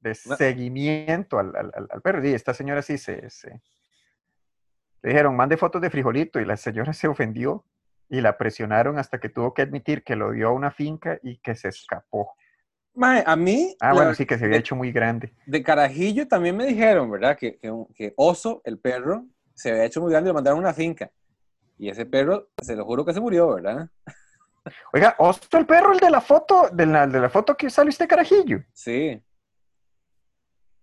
de 0.00 0.16
No. 0.26 0.36
seguimiento 0.36 1.38
al, 1.38 1.54
al- 1.56 2.02
perro. 2.02 2.26
Y 2.26 2.32
esta 2.34 2.54
señora 2.54 2.82
sí 2.82 2.98
se, 2.98 3.28
se- 3.30 3.60
le 5.02 5.10
dijeron, 5.10 5.36
mande 5.36 5.56
fotos 5.56 5.80
de 5.80 5.90
frijolito 5.90 6.40
y 6.40 6.44
la 6.44 6.56
señora 6.56 6.92
se 6.92 7.08
ofendió 7.08 7.64
y 8.08 8.20
la 8.20 8.36
presionaron 8.36 8.98
hasta 8.98 9.18
que 9.20 9.28
tuvo 9.28 9.54
que 9.54 9.62
admitir 9.62 10.02
que 10.02 10.16
lo 10.16 10.32
dio 10.32 10.48
a 10.48 10.52
una 10.52 10.70
finca 10.70 11.18
y 11.22 11.38
que 11.38 11.54
se 11.54 11.68
escapó. 11.68 12.32
Mae, 12.94 13.22
a 13.24 13.36
mí, 13.36 13.76
Ah, 13.80 13.88
la- 13.88 13.94
bueno, 13.94 14.14
sí, 14.14 14.26
que 14.26 14.36
se 14.36 14.44
había 14.46 14.56
de, 14.56 14.60
hecho 14.60 14.74
muy 14.74 14.90
grande. 14.90 15.32
de 15.46 15.62
carajillo 15.62 16.26
también 16.26 16.56
me 16.56 16.66
dijeron, 16.66 17.08
¿verdad? 17.10 17.36
Que, 17.38 17.58
que, 17.58 18.12
Oso, 18.16 18.62
el 18.64 18.78
perro, 18.78 19.26
se 19.54 19.70
había 19.70 19.84
hecho 19.84 20.00
muy 20.00 20.10
grande 20.10 20.28
y 20.28 20.30
lo 20.30 20.34
mandaron 20.34 20.58
a 20.58 20.62
una 20.62 20.74
finca. 20.74 21.10
Y 21.78 21.88
ese 21.88 22.04
perro, 22.04 22.48
se 22.60 22.74
lo 22.74 22.84
juro 22.84 23.04
que 23.04 23.14
se 23.14 23.20
murió, 23.20 23.54
¿verdad? 23.54 23.88
Oiga, 24.92 25.14
Osto 25.18 25.56
el 25.56 25.66
perro, 25.66 25.92
el 25.92 25.98
de 26.00 26.10
la 26.10 26.20
foto, 26.20 26.68
de 26.72 26.84
la, 26.84 27.06
de 27.06 27.20
la 27.20 27.30
foto 27.30 27.56
que 27.56 27.70
sale 27.70 27.88
usted 27.90 28.08
carajillo. 28.08 28.62
Sí. 28.72 29.22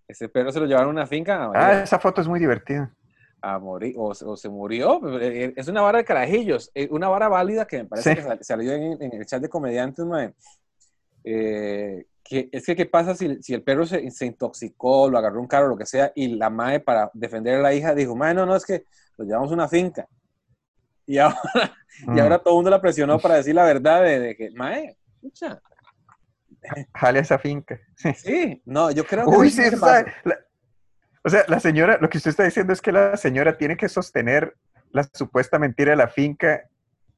Ese 0.07 0.29
perro 0.29 0.51
se 0.51 0.59
lo 0.59 0.65
llevaron 0.65 0.89
a 0.89 1.01
una 1.01 1.07
finca 1.07 1.43
a, 1.45 1.51
Ah, 1.53 1.83
esa 1.83 1.99
foto 1.99 2.21
es 2.21 2.27
muy 2.27 2.39
divertida. 2.39 2.91
a 3.41 3.59
morir, 3.59 3.93
o, 3.97 4.07
o 4.09 4.37
se 4.37 4.49
murió. 4.49 4.99
Eh, 5.21 5.53
Es 5.55 5.67
una 5.67 5.81
vara 5.81 5.99
de 5.99 6.05
carajillos, 6.05 6.71
eh, 6.73 6.87
una 6.91 7.07
vara 7.09 7.27
válida 7.27 7.67
que 7.67 7.77
me 7.79 7.85
parece 7.85 8.09
Sí. 8.11 8.15
que 8.15 8.21
sal- 8.23 8.39
salió 8.41 8.71
en, 8.73 9.01
en 9.01 9.13
el 9.13 9.25
chat 9.25 9.41
de 9.41 9.49
comediantes, 9.49 10.03
mae. 10.05 10.33
Eh, 11.23 12.05
que, 12.23 12.49
es 12.51 12.65
que, 12.65 12.75
¿qué 12.75 12.85
pasa 12.85 13.15
si, 13.15 13.41
si 13.41 13.53
el 13.53 13.63
perro 13.63 13.85
se, 13.85 14.09
se 14.11 14.25
intoxicó, 14.25 15.09
lo 15.09 15.17
agarró 15.17 15.39
un 15.39 15.47
carro, 15.47 15.67
lo 15.69 15.77
que 15.77 15.85
sea, 15.85 16.11
y 16.15 16.35
la 16.35 16.49
madre, 16.49 16.79
para 16.81 17.09
defender 17.13 17.55
a 17.55 17.61
la 17.61 17.73
hija, 17.73 17.93
dijo, 17.95 18.15
mae, 18.15 18.33
no, 18.33 18.45
no, 18.45 18.55
es 18.55 18.65
que 18.65 18.85
lo 19.17 19.25
llevamos 19.25 19.51
a 19.51 19.53
una 19.53 19.67
finca. 19.67 20.07
Y 21.05 21.17
ahora, 21.19 21.37
y 22.07 22.09
Mm. 22.11 22.19
ahora 22.19 22.39
todo 22.39 22.53
el 22.53 22.57
mundo 22.57 22.69
la 22.69 22.81
presionó 22.81 23.17
para 23.19 23.35
decir 23.35 23.55
la 23.55 23.63
verdad 23.65 24.03
de, 24.03 24.19
de 24.19 24.35
que, 24.35 24.51
mae, 24.51 24.97
escucha, 25.15 25.61
Jale 26.93 27.19
a 27.19 27.21
esa 27.21 27.37
finca. 27.37 27.79
Sí. 28.15 28.61
no, 28.65 28.91
yo 28.91 29.05
creo 29.05 29.25
que... 29.25 29.35
Uy, 29.37 29.49
sí, 29.49 29.63
se 29.69 29.75
o 29.75 29.79
sea, 29.79 30.05
la- 30.23 30.39
o 31.23 31.29
sea, 31.29 31.43
la 31.47 31.59
señora, 31.59 31.97
lo 31.99 32.09
que 32.09 32.17
usted 32.19 32.29
está 32.31 32.43
diciendo 32.43 32.71
es 32.71 32.81
que 32.81 32.91
la 32.93 33.17
señora 33.17 33.57
tiene 33.57 33.75
que 33.75 33.89
sostener 33.89 34.55
la 34.91 35.03
supuesta 35.13 35.59
mentira 35.59 35.91
de 35.91 35.97
la 35.97 36.07
finca 36.07 36.69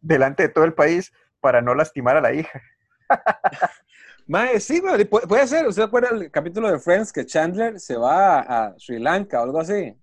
delante 0.01 0.43
de 0.43 0.49
todo 0.49 0.65
el 0.65 0.73
país 0.73 1.13
para 1.39 1.61
no 1.61 1.75
lastimar 1.75 2.17
a 2.17 2.21
la 2.21 2.33
hija. 2.33 2.61
Mae, 4.27 4.59
sí, 4.59 4.79
mae, 4.79 5.05
puede 5.05 5.47
ser. 5.47 5.65
¿Usted 5.67 5.81
acuerda 5.81 6.09
el 6.09 6.29
capítulo 6.29 6.71
de 6.71 6.77
Friends 6.77 7.11
que 7.11 7.25
Chandler 7.25 7.79
se 7.79 7.97
va 7.97 8.39
a, 8.39 8.65
a 8.67 8.79
Sri 8.79 8.99
Lanka 8.99 9.39
o 9.39 9.43
algo 9.43 9.59
así? 9.59 9.99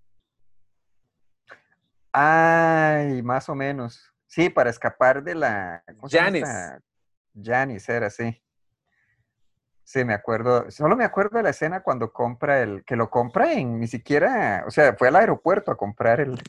Ay, 2.13 3.23
más 3.23 3.49
o 3.49 3.55
menos. 3.55 4.13
Sí, 4.27 4.51
para 4.51 4.71
escapar 4.71 5.23
de 5.23 5.35
la... 5.37 5.83
¿cómo 5.95 6.09
se 6.09 6.17
llama 6.17 6.27
Janice. 6.27 6.79
Janice 7.41 7.93
era, 7.93 8.11
sí. 8.11 8.43
Sí, 9.89 10.05
me 10.05 10.15
acuerdo. 10.15 10.69
Solo 10.69 10.97
me 10.97 11.05
acuerdo 11.05 11.37
de 11.37 11.45
la 11.45 11.51
escena 11.51 11.81
cuando 11.81 12.13
compra 12.13 12.61
el... 12.61 12.85
Que 12.85 12.97
lo 12.97 13.09
compra 13.09 13.53
en 13.53 13.79
ni 13.79 13.87
siquiera... 13.87 14.65
O 14.67 14.71
sea, 14.73 14.95
fue 14.97 15.07
al 15.09 15.15
aeropuerto 15.17 15.71
a 15.71 15.77
comprar 15.77 16.19
el... 16.19 16.43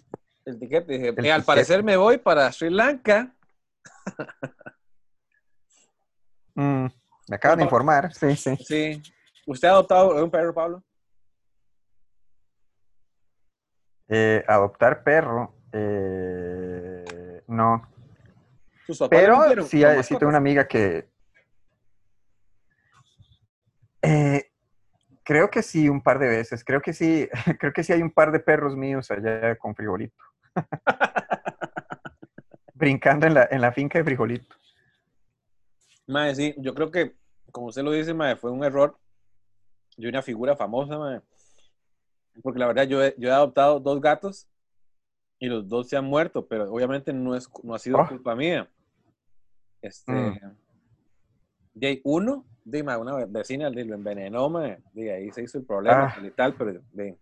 El 0.44 0.58
ticket. 0.58 0.88
Dije, 0.88 1.10
El 1.10 1.24
"Eh, 1.24 1.32
al 1.32 1.44
parecer 1.44 1.84
me 1.84 1.98
voy 1.98 2.18
para 2.18 2.52
Sri 2.52 2.72
Lanka. 2.72 3.36
Mm, 6.56 6.88
me 7.28 7.36
acaban 7.36 7.60
de 7.60 7.64
informar. 7.66 8.12
Sí, 8.12 8.36
sí. 8.36 8.56
Sí. 8.66 9.04
¿Usted 9.46 9.68
ha 9.68 9.72
adoptado 9.72 10.24
un 10.24 10.32
perro, 10.32 10.52
Pablo? 10.56 10.84
Eh, 14.08 14.44
adoptar 14.48 15.04
perro. 15.04 15.54
eh, 15.74 17.44
no. 17.48 17.88
¿Sus 18.88 18.98
papás 18.98 19.20
le 19.20 19.28
Pero 19.28 19.64
sí, 19.68 19.84
hay- 19.84 20.02
sí 20.02 20.16
tengo 20.18 20.30
una 20.30 20.40
amiga 20.40 20.68
que... 20.68 21.08
eh, 24.10 24.52
creo 25.24 25.50
que 25.50 25.62
sí, 25.62 25.90
un 25.90 26.02
par 26.02 26.20
de 26.20 26.28
veces. 26.30 26.64
Creo 26.64 26.82
que 26.82 26.94
sí, 26.94 27.28
creo 27.60 27.74
que 27.74 27.84
sí 27.84 27.94
hay 27.94 28.02
un 28.02 28.12
par 28.12 28.32
de 28.32 28.40
perros 28.40 28.76
míos 28.76 29.10
allá 29.12 29.56
con 29.58 29.76
frijolito. 29.76 30.16
Brincando 32.74 33.26
en 33.28 33.34
la, 33.34 33.48
en 33.50 33.62
la 33.62 33.72
finca 33.72 33.98
de 33.98 34.06
frijolito. 34.06 34.56
Mae, 36.08 36.36
sí, 36.36 36.54
yo 36.58 36.74
creo 36.74 36.92
que, 36.92 37.16
como 37.52 37.68
usted 37.68 37.84
lo 37.84 37.92
dice, 37.92 38.14
mae, 38.14 38.36
fue 38.36 38.52
un 38.52 38.64
error 38.64 38.98
de 39.98 40.08
una 40.08 40.22
figura 40.22 40.56
famosa, 40.56 40.98
mae. 40.98 41.22
Porque 42.44 42.60
la 42.60 42.68
verdad, 42.68 42.84
yo 42.84 43.04
he, 43.04 43.16
yo 43.18 43.30
he 43.30 43.32
adoptado 43.32 43.80
dos 43.80 44.00
gatos 44.00 44.48
y 45.40 45.48
los 45.48 45.68
dos 45.68 45.90
se 45.90 45.98
han 45.98 46.06
muerto, 46.06 46.48
pero 46.48 46.72
obviamente 46.72 47.12
no, 47.14 47.36
es, 47.36 47.50
no 47.64 47.74
ha 47.76 47.80
sido 47.80 47.98
Oh. 48.00 48.08
culpa 48.08 48.36
mía. 48.36 48.70
Este, 49.82 50.12
Mm. 50.12 50.56
de 51.74 52.02
uno, 52.04 52.46
de, 52.70 52.84
mae, 52.84 52.98
una 52.98 53.26
vecina 53.26 53.70
lo 53.70 53.96
envenenó, 53.96 54.50
mae, 54.50 54.80
de 54.94 55.12
ahí 55.14 55.32
se 55.32 55.44
hizo 55.44 55.58
el 55.58 55.66
problema 55.66 56.14
Ah. 56.16 56.22
y 56.22 56.30
tal, 56.32 56.54
pero 56.56 56.82
de, 56.92 57.18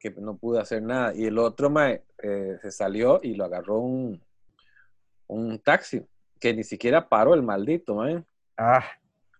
que 0.00 0.10
no 0.10 0.36
pude 0.36 0.60
hacer 0.60 0.82
nada. 0.82 1.14
Y 1.14 1.26
el 1.26 1.38
otro, 1.38 1.70
mae, 1.70 2.02
eh, 2.22 2.56
se 2.62 2.70
salió 2.70 3.20
y 3.22 3.34
lo 3.34 3.44
agarró 3.44 3.78
un, 3.78 4.20
un 5.28 5.58
taxi, 5.60 6.04
que 6.40 6.52
ni 6.54 6.64
siquiera 6.64 7.08
paró 7.08 7.34
el 7.34 7.42
maldito. 7.42 8.00
Ah, 8.56 8.84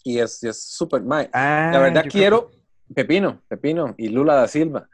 Y 0.04 0.18
es 0.20 0.42
es 0.44 0.62
súper, 0.62 1.02
mae. 1.02 1.28
ah, 1.32 1.70
La 1.72 1.80
verdad 1.80 2.02
creo 2.02 2.12
quiero, 2.12 2.50
Pepino, 2.94 3.42
Pepino 3.48 3.94
y 3.98 4.08
Lula 4.08 4.34
da 4.36 4.46
Silva. 4.48 4.88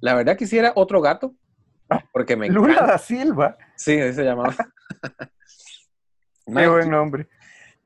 La 0.00 0.14
verdad 0.14 0.36
quisiera 0.36 0.72
otro 0.76 1.00
gato, 1.00 1.34
porque 2.12 2.36
me 2.36 2.48
Lula 2.48 2.72
encanta. 2.74 2.92
da 2.92 2.98
Silva. 2.98 3.58
Sí, 3.74 3.98
así 4.00 4.14
se 4.16 4.24
llamaba. 4.24 4.54
Qué 6.46 6.68
buen 6.68 6.90
nombre. 6.90 7.28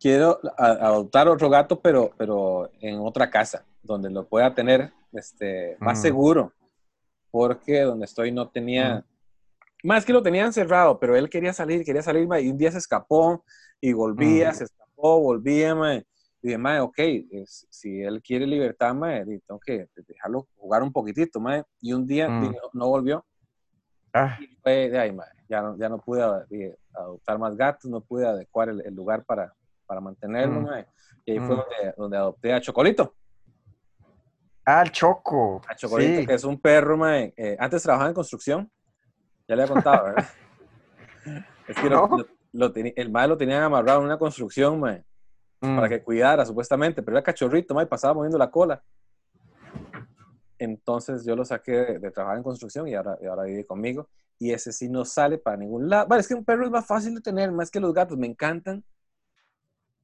Quiero 0.05 0.39
adoptar 0.59 1.29
otro 1.29 1.49
gato, 1.49 1.81
pero, 1.81 2.11
pero 2.19 2.71
en 2.83 2.99
otra 2.99 3.31
casa, 3.31 3.65
donde 3.83 4.11
lo 4.11 4.29
pueda 4.29 4.55
tener 4.55 4.93
este, 5.13 5.79
más 5.81 5.99
Mm. 5.99 6.03
seguro, 6.03 6.53
porque 7.31 7.81
donde 7.81 8.05
estoy 8.05 8.31
no 8.31 8.51
tenía, 8.51 8.97
Mm. 8.97 9.87
más 9.87 10.05
que 10.05 10.13
lo 10.13 10.23
tenían 10.23 10.53
cerrado, 10.53 10.99
pero 11.01 11.17
él 11.17 11.31
quería 11.31 11.55
salir, 11.55 11.83
quería 11.87 12.03
salir, 12.03 12.29
y 12.43 12.51
un 12.51 12.59
día 12.59 12.71
se 12.71 12.77
escapó 12.79 13.43
y 13.81 13.95
volvía, 13.95 14.51
Mm. 14.51 14.55
se 14.55 14.65
escapó, 14.65 15.21
volvía, 15.21 15.75
mae, 15.75 16.05
y 16.43 16.49
dije, 16.49 16.59
mae, 16.59 16.81
ok, 16.81 16.99
es- 17.31 17.67
si 17.71 18.03
él 18.03 18.21
quiere 18.21 18.47
libertad, 18.47 18.95
di- 19.25 19.41
tengo 19.41 19.59
que 19.61 19.89
dejarlo 20.07 20.49
jugar 20.57 20.83
un 20.83 20.93
poquitito, 20.93 21.41
mae, 21.41 21.63
y 21.81 21.95
un 21.95 22.07
día 22.07 22.29
Mm. 22.29 22.41
di, 22.43 22.49
no, 22.51 22.57
no 22.75 22.89
volvió, 22.89 23.25
Ah, 24.13 24.37
y 24.39 24.49
fue 24.63 24.91
ya 25.49 25.63
no, 25.63 25.79
ya 25.79 25.89
no 25.89 25.99
pude 25.99 26.23
di, 26.51 26.71
adoptar 26.93 27.39
más 27.39 27.57
gatos, 27.57 27.91
no 27.91 28.03
pude 28.03 28.27
adecuar 28.27 28.69
el, 28.69 28.83
el 28.85 28.95
lugar 28.95 29.25
para, 29.25 29.53
para 29.87 30.01
mantenerlo, 30.01 30.61
Mm. 30.61 30.65
mae, 30.65 30.87
y 31.25 31.33
ahí 31.33 31.39
fue 31.39 31.55
Mm. 31.55 31.59
donde, 31.59 31.95
donde 31.97 32.17
adopté 32.17 32.53
a 32.53 32.61
Chocolito. 32.61 33.15
ah, 34.67 34.83
el 34.83 34.91
Choco. 34.93 35.61
A 35.69 35.75
Chocolito, 35.77 36.21
Sí. 36.21 36.27
que 36.27 36.35
es 36.35 36.45
un 36.45 36.59
perro, 36.61 36.97
mae. 36.97 37.35
eh, 37.37 37.57
antes 37.59 37.83
trabajaba 37.83 38.09
en 38.09 38.15
construcción. 38.15 38.71
Ya 39.47 39.57
le 39.57 39.63
había 39.65 39.75
contado, 39.75 40.05
¿verdad? 40.17 40.29
es 41.69 41.77
que 41.77 41.89
lo- 41.91 42.09
No. 42.09 42.19
lo- 42.19 42.27
lo 42.53 42.73
teni- 42.73 42.93
el 42.97 43.11
mae 43.11 43.27
lo 43.29 43.37
tenían 43.37 43.63
amarrado 43.63 43.99
en 44.01 44.07
una 44.07 44.19
construcción, 44.19 44.79
mae, 44.81 45.05
Mm. 45.61 45.77
para 45.77 45.89
que 45.89 46.03
cuidara, 46.03 46.45
supuestamente, 46.47 47.03
pero 47.03 47.17
era 47.17 47.25
cachorrito, 47.25 47.75
mae, 47.75 47.87
pasaba 47.87 48.15
moviendo 48.15 48.39
la 48.39 48.51
cola. 48.51 48.83
Entonces 50.59 51.25
yo 51.25 51.35
lo 51.37 51.45
saqué 51.45 51.73
de, 51.73 51.99
de 51.99 52.11
trabajar 52.11 52.39
en 52.39 52.43
construcción 52.45 52.87
y 52.89 52.95
ahora, 52.95 53.19
y 53.21 53.27
ahora 53.27 53.43
vive 53.45 53.67
conmigo. 53.67 54.09
Y 54.39 54.53
ese 54.53 54.73
sí 54.73 54.89
no 54.89 55.05
sale 55.05 55.39
para 55.39 55.57
ningún 55.57 55.89
lado. 55.89 56.07
Vale, 56.07 56.21
es 56.21 56.29
que 56.29 56.35
un 56.35 56.45
perro 56.45 56.65
es 56.65 56.71
más 56.71 56.87
fácil 56.87 57.15
de 57.15 57.21
tener, 57.21 57.51
más 57.53 57.71
que 57.71 57.81
los 57.81 57.93
gatos. 57.93 58.17
Me 58.17 58.27
encantan, 58.27 58.85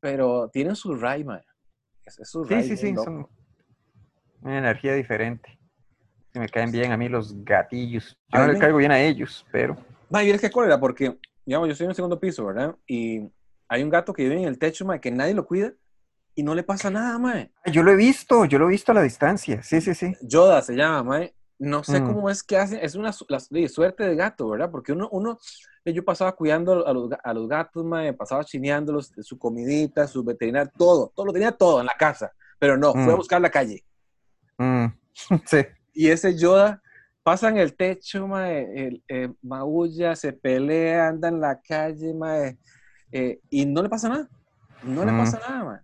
pero 0.00 0.48
tienen 0.52 0.74
su 0.74 0.94
ray. 0.94 1.24
Es, 2.04 2.18
es 2.18 2.30
su 2.30 2.44
Sí, 2.44 2.54
ray 2.54 2.64
sí, 2.64 2.76
sí, 2.76 2.94
son 2.94 3.28
una 4.40 4.58
energía 4.58 4.94
diferente. 4.94 5.58
Sí, 6.32 6.38
me 6.38 6.48
caen 6.48 6.70
bien 6.70 6.92
a 6.92 6.96
mí 6.96 7.08
los 7.08 7.44
gatillos. 7.44 8.16
Yo 8.28 8.38
A 8.38 8.46
no 8.46 8.52
les 8.52 8.60
caigo 8.60 8.78
bien 8.78 8.92
a 8.92 9.00
ellos, 9.00 9.46
pero... 9.52 9.76
Mae, 10.08 10.24
¿vieres 10.24 10.40
qué 10.40 10.50
cólera? 10.50 10.78
Porque, 10.80 11.18
digamos, 11.44 11.68
yo 11.68 11.72
estoy 11.72 11.84
en 11.84 11.90
el 11.90 11.96
segundo 11.96 12.18
piso, 12.18 12.46
¿verdad? 12.46 12.74
Y 12.86 13.28
hay 13.68 13.82
un 13.82 13.90
gato 13.90 14.12
que 14.12 14.22
vive 14.24 14.36
en 14.40 14.48
el 14.48 14.58
techo, 14.58 14.84
mae, 14.84 15.00
que 15.00 15.10
nadie 15.10 15.34
lo 15.34 15.46
cuida 15.46 15.72
y 16.34 16.42
no 16.42 16.54
le 16.54 16.62
pasa 16.62 16.90
nada, 16.90 17.18
mae. 17.18 17.52
Yo 17.66 17.82
lo 17.82 17.92
he 17.92 17.96
visto, 17.96 18.44
yo 18.44 18.58
lo 18.58 18.66
he 18.66 18.70
visto 18.70 18.92
a 18.92 18.94
la 18.94 19.02
distancia. 19.02 19.62
Sí, 19.62 19.80
sí, 19.80 19.94
sí. 19.94 20.16
Yoda 20.22 20.62
se 20.62 20.74
llama, 20.74 21.02
mae. 21.02 21.34
No 21.62 21.84
sé 21.84 22.00
Mm. 22.00 22.06
cómo 22.06 22.30
es 22.30 22.42
que 22.42 22.56
hacen, 22.56 22.78
es 22.82 22.94
una 22.94 23.10
la, 23.28 23.38
suerte 23.68 24.04
de 24.04 24.16
gato, 24.16 24.48
¿verdad? 24.48 24.70
Porque 24.70 24.92
uno, 24.92 25.10
uno, 25.12 25.38
eh, 25.84 25.92
yo 25.92 26.02
pasaba 26.02 26.34
cuidando 26.34 26.86
a 26.86 26.92
los, 26.94 27.10
a 27.22 27.34
los 27.34 27.46
gatos, 27.46 27.84
mae, 27.84 28.14
pasaba 28.14 28.42
chineándolos, 28.44 29.12
su 29.20 29.38
comidita, 29.38 30.06
su 30.06 30.24
veterinario, 30.24 30.72
todo, 30.78 31.12
todo 31.14 31.26
lo 31.26 31.32
tenía 31.34 31.52
todo 31.52 31.80
en 31.80 31.86
la 31.86 31.92
casa, 31.98 32.32
pero 32.58 32.78
no, 32.78 32.94
fue 32.94 33.12
a 33.12 33.14
Mm. 33.14 33.16
buscar 33.16 33.40
la 33.42 33.50
calle. 33.50 33.84
Mm, 34.58 34.86
Sí. 35.46 35.58
Y 35.92 36.08
ese 36.08 36.34
Yoda 36.34 36.80
pasa 37.22 37.50
en 37.50 37.58
el 37.58 37.76
techo, 37.76 38.26
mae, 38.26 38.86
el, 38.86 39.04
eh, 39.06 39.30
maulla, 39.42 40.16
se 40.16 40.32
pelea, 40.32 41.08
anda 41.08 41.28
en 41.28 41.40
la 41.42 41.60
calle, 41.60 42.14
mae, 42.14 42.58
eh, 43.12 43.38
y 43.50 43.66
no 43.66 43.82
le 43.82 43.90
pasa 43.90 44.08
nada. 44.08 44.28
No 44.82 45.04
le 45.04 45.12
Mm. 45.12 45.18
pasa 45.18 45.38
nada, 45.40 45.64
mae. 45.64 45.80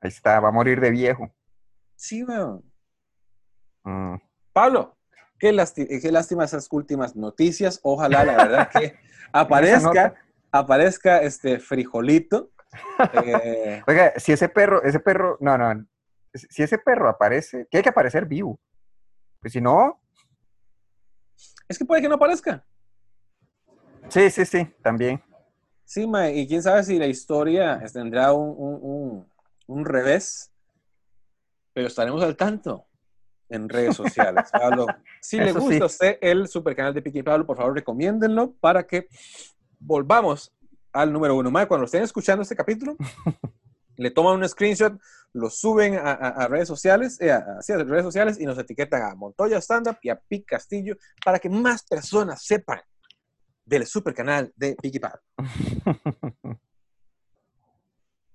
Ahí 0.00 0.08
está, 0.08 0.40
va 0.40 0.48
a 0.48 0.52
morir 0.52 0.80
de 0.80 0.90
viejo. 0.90 1.32
Sí, 1.94 2.24
weón. 2.24 2.64
Mm. 3.84 4.16
Pablo, 4.52 4.96
qué, 5.38 5.48
eh, 5.50 6.00
qué 6.00 6.12
lástima 6.12 6.44
esas 6.44 6.68
últimas 6.70 7.16
noticias. 7.16 7.80
Ojalá, 7.82 8.24
la 8.24 8.36
verdad, 8.36 8.68
que 8.68 8.94
aparezca, 9.32 10.14
aparezca 10.52 11.22
este 11.22 11.58
frijolito. 11.58 12.50
Eh, 13.12 13.82
Oiga, 13.86 14.12
si 14.16 14.32
ese 14.32 14.48
perro, 14.48 14.82
ese 14.82 15.00
perro, 15.00 15.36
no, 15.40 15.56
no, 15.58 15.86
si 16.34 16.62
ese 16.62 16.78
perro 16.78 17.08
aparece, 17.08 17.66
tiene 17.66 17.82
que 17.82 17.90
aparecer 17.90 18.26
vivo. 18.26 18.58
Pues 19.40 19.52
si 19.52 19.60
no, 19.60 20.00
es 21.68 21.78
que 21.78 21.84
puede 21.84 22.02
que 22.02 22.08
no 22.08 22.14
aparezca. 22.16 22.64
sí, 24.08 24.30
sí, 24.30 24.44
sí, 24.44 24.64
también. 24.82 25.22
Sí, 25.84 26.06
mae, 26.06 26.34
y 26.34 26.48
quién 26.48 26.62
sabe 26.62 26.82
si 26.82 26.98
la 26.98 27.06
historia 27.06 27.82
tendrá 27.92 28.32
un, 28.32 28.54
un- 28.56 28.80
un- 28.82 29.32
un 29.66 29.84
revés, 29.84 30.50
pero 31.72 31.88
estaremos 31.88 32.22
al 32.22 32.36
tanto 32.36 32.86
en 33.48 33.68
redes 33.68 33.96
sociales. 33.96 34.48
Pablo, 34.50 34.86
si 35.20 35.38
le 35.38 35.52
gusta 35.52 35.74
sí. 35.74 35.80
a 35.82 35.86
usted 35.86 36.18
el 36.20 36.48
super 36.48 36.74
canal 36.74 36.94
de 36.94 37.02
Piqui 37.02 37.22
Pablo, 37.22 37.46
por 37.46 37.56
favor, 37.56 37.74
recomiéndenlo 37.74 38.52
para 38.60 38.86
que 38.86 39.08
volvamos 39.78 40.52
al 40.92 41.12
número 41.12 41.36
uno. 41.36 41.50
Mae, 41.50 41.66
cuando 41.66 41.84
estén 41.86 42.02
escuchando 42.02 42.42
este 42.42 42.56
capítulo, 42.56 42.96
le 43.96 44.10
toman 44.10 44.36
un 44.36 44.48
screenshot, 44.48 44.98
lo 45.32 45.50
suben 45.50 45.96
a, 45.96 46.12
a- 46.12 46.28
a 46.44 46.48
redes 46.48 46.68
sociales, 46.68 47.20
eh, 47.20 47.32
a, 47.32 47.60
sí, 47.60 47.72
a 47.72 47.78
redes 47.78 48.04
sociales 48.04 48.40
y 48.40 48.44
nos 48.46 48.58
etiquetan 48.58 49.02
a 49.02 49.14
Montoya 49.14 49.58
Stand 49.58 49.88
Up 49.88 49.98
y 50.02 50.08
a 50.10 50.16
Pic 50.20 50.46
Castillo 50.46 50.96
para 51.24 51.38
que 51.38 51.48
más 51.50 51.84
personas 51.84 52.44
sepan 52.44 52.80
del 53.64 53.86
super 53.86 54.14
canal 54.14 54.52
de 54.56 54.76
Piqui 54.80 54.98
Pablo. 55.00 55.20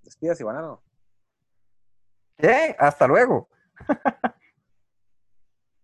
Despídase, 0.03 0.43
banano. 0.43 0.83
¿Qué? 2.37 2.75
Hasta 2.79 3.05
luego. 3.07 3.49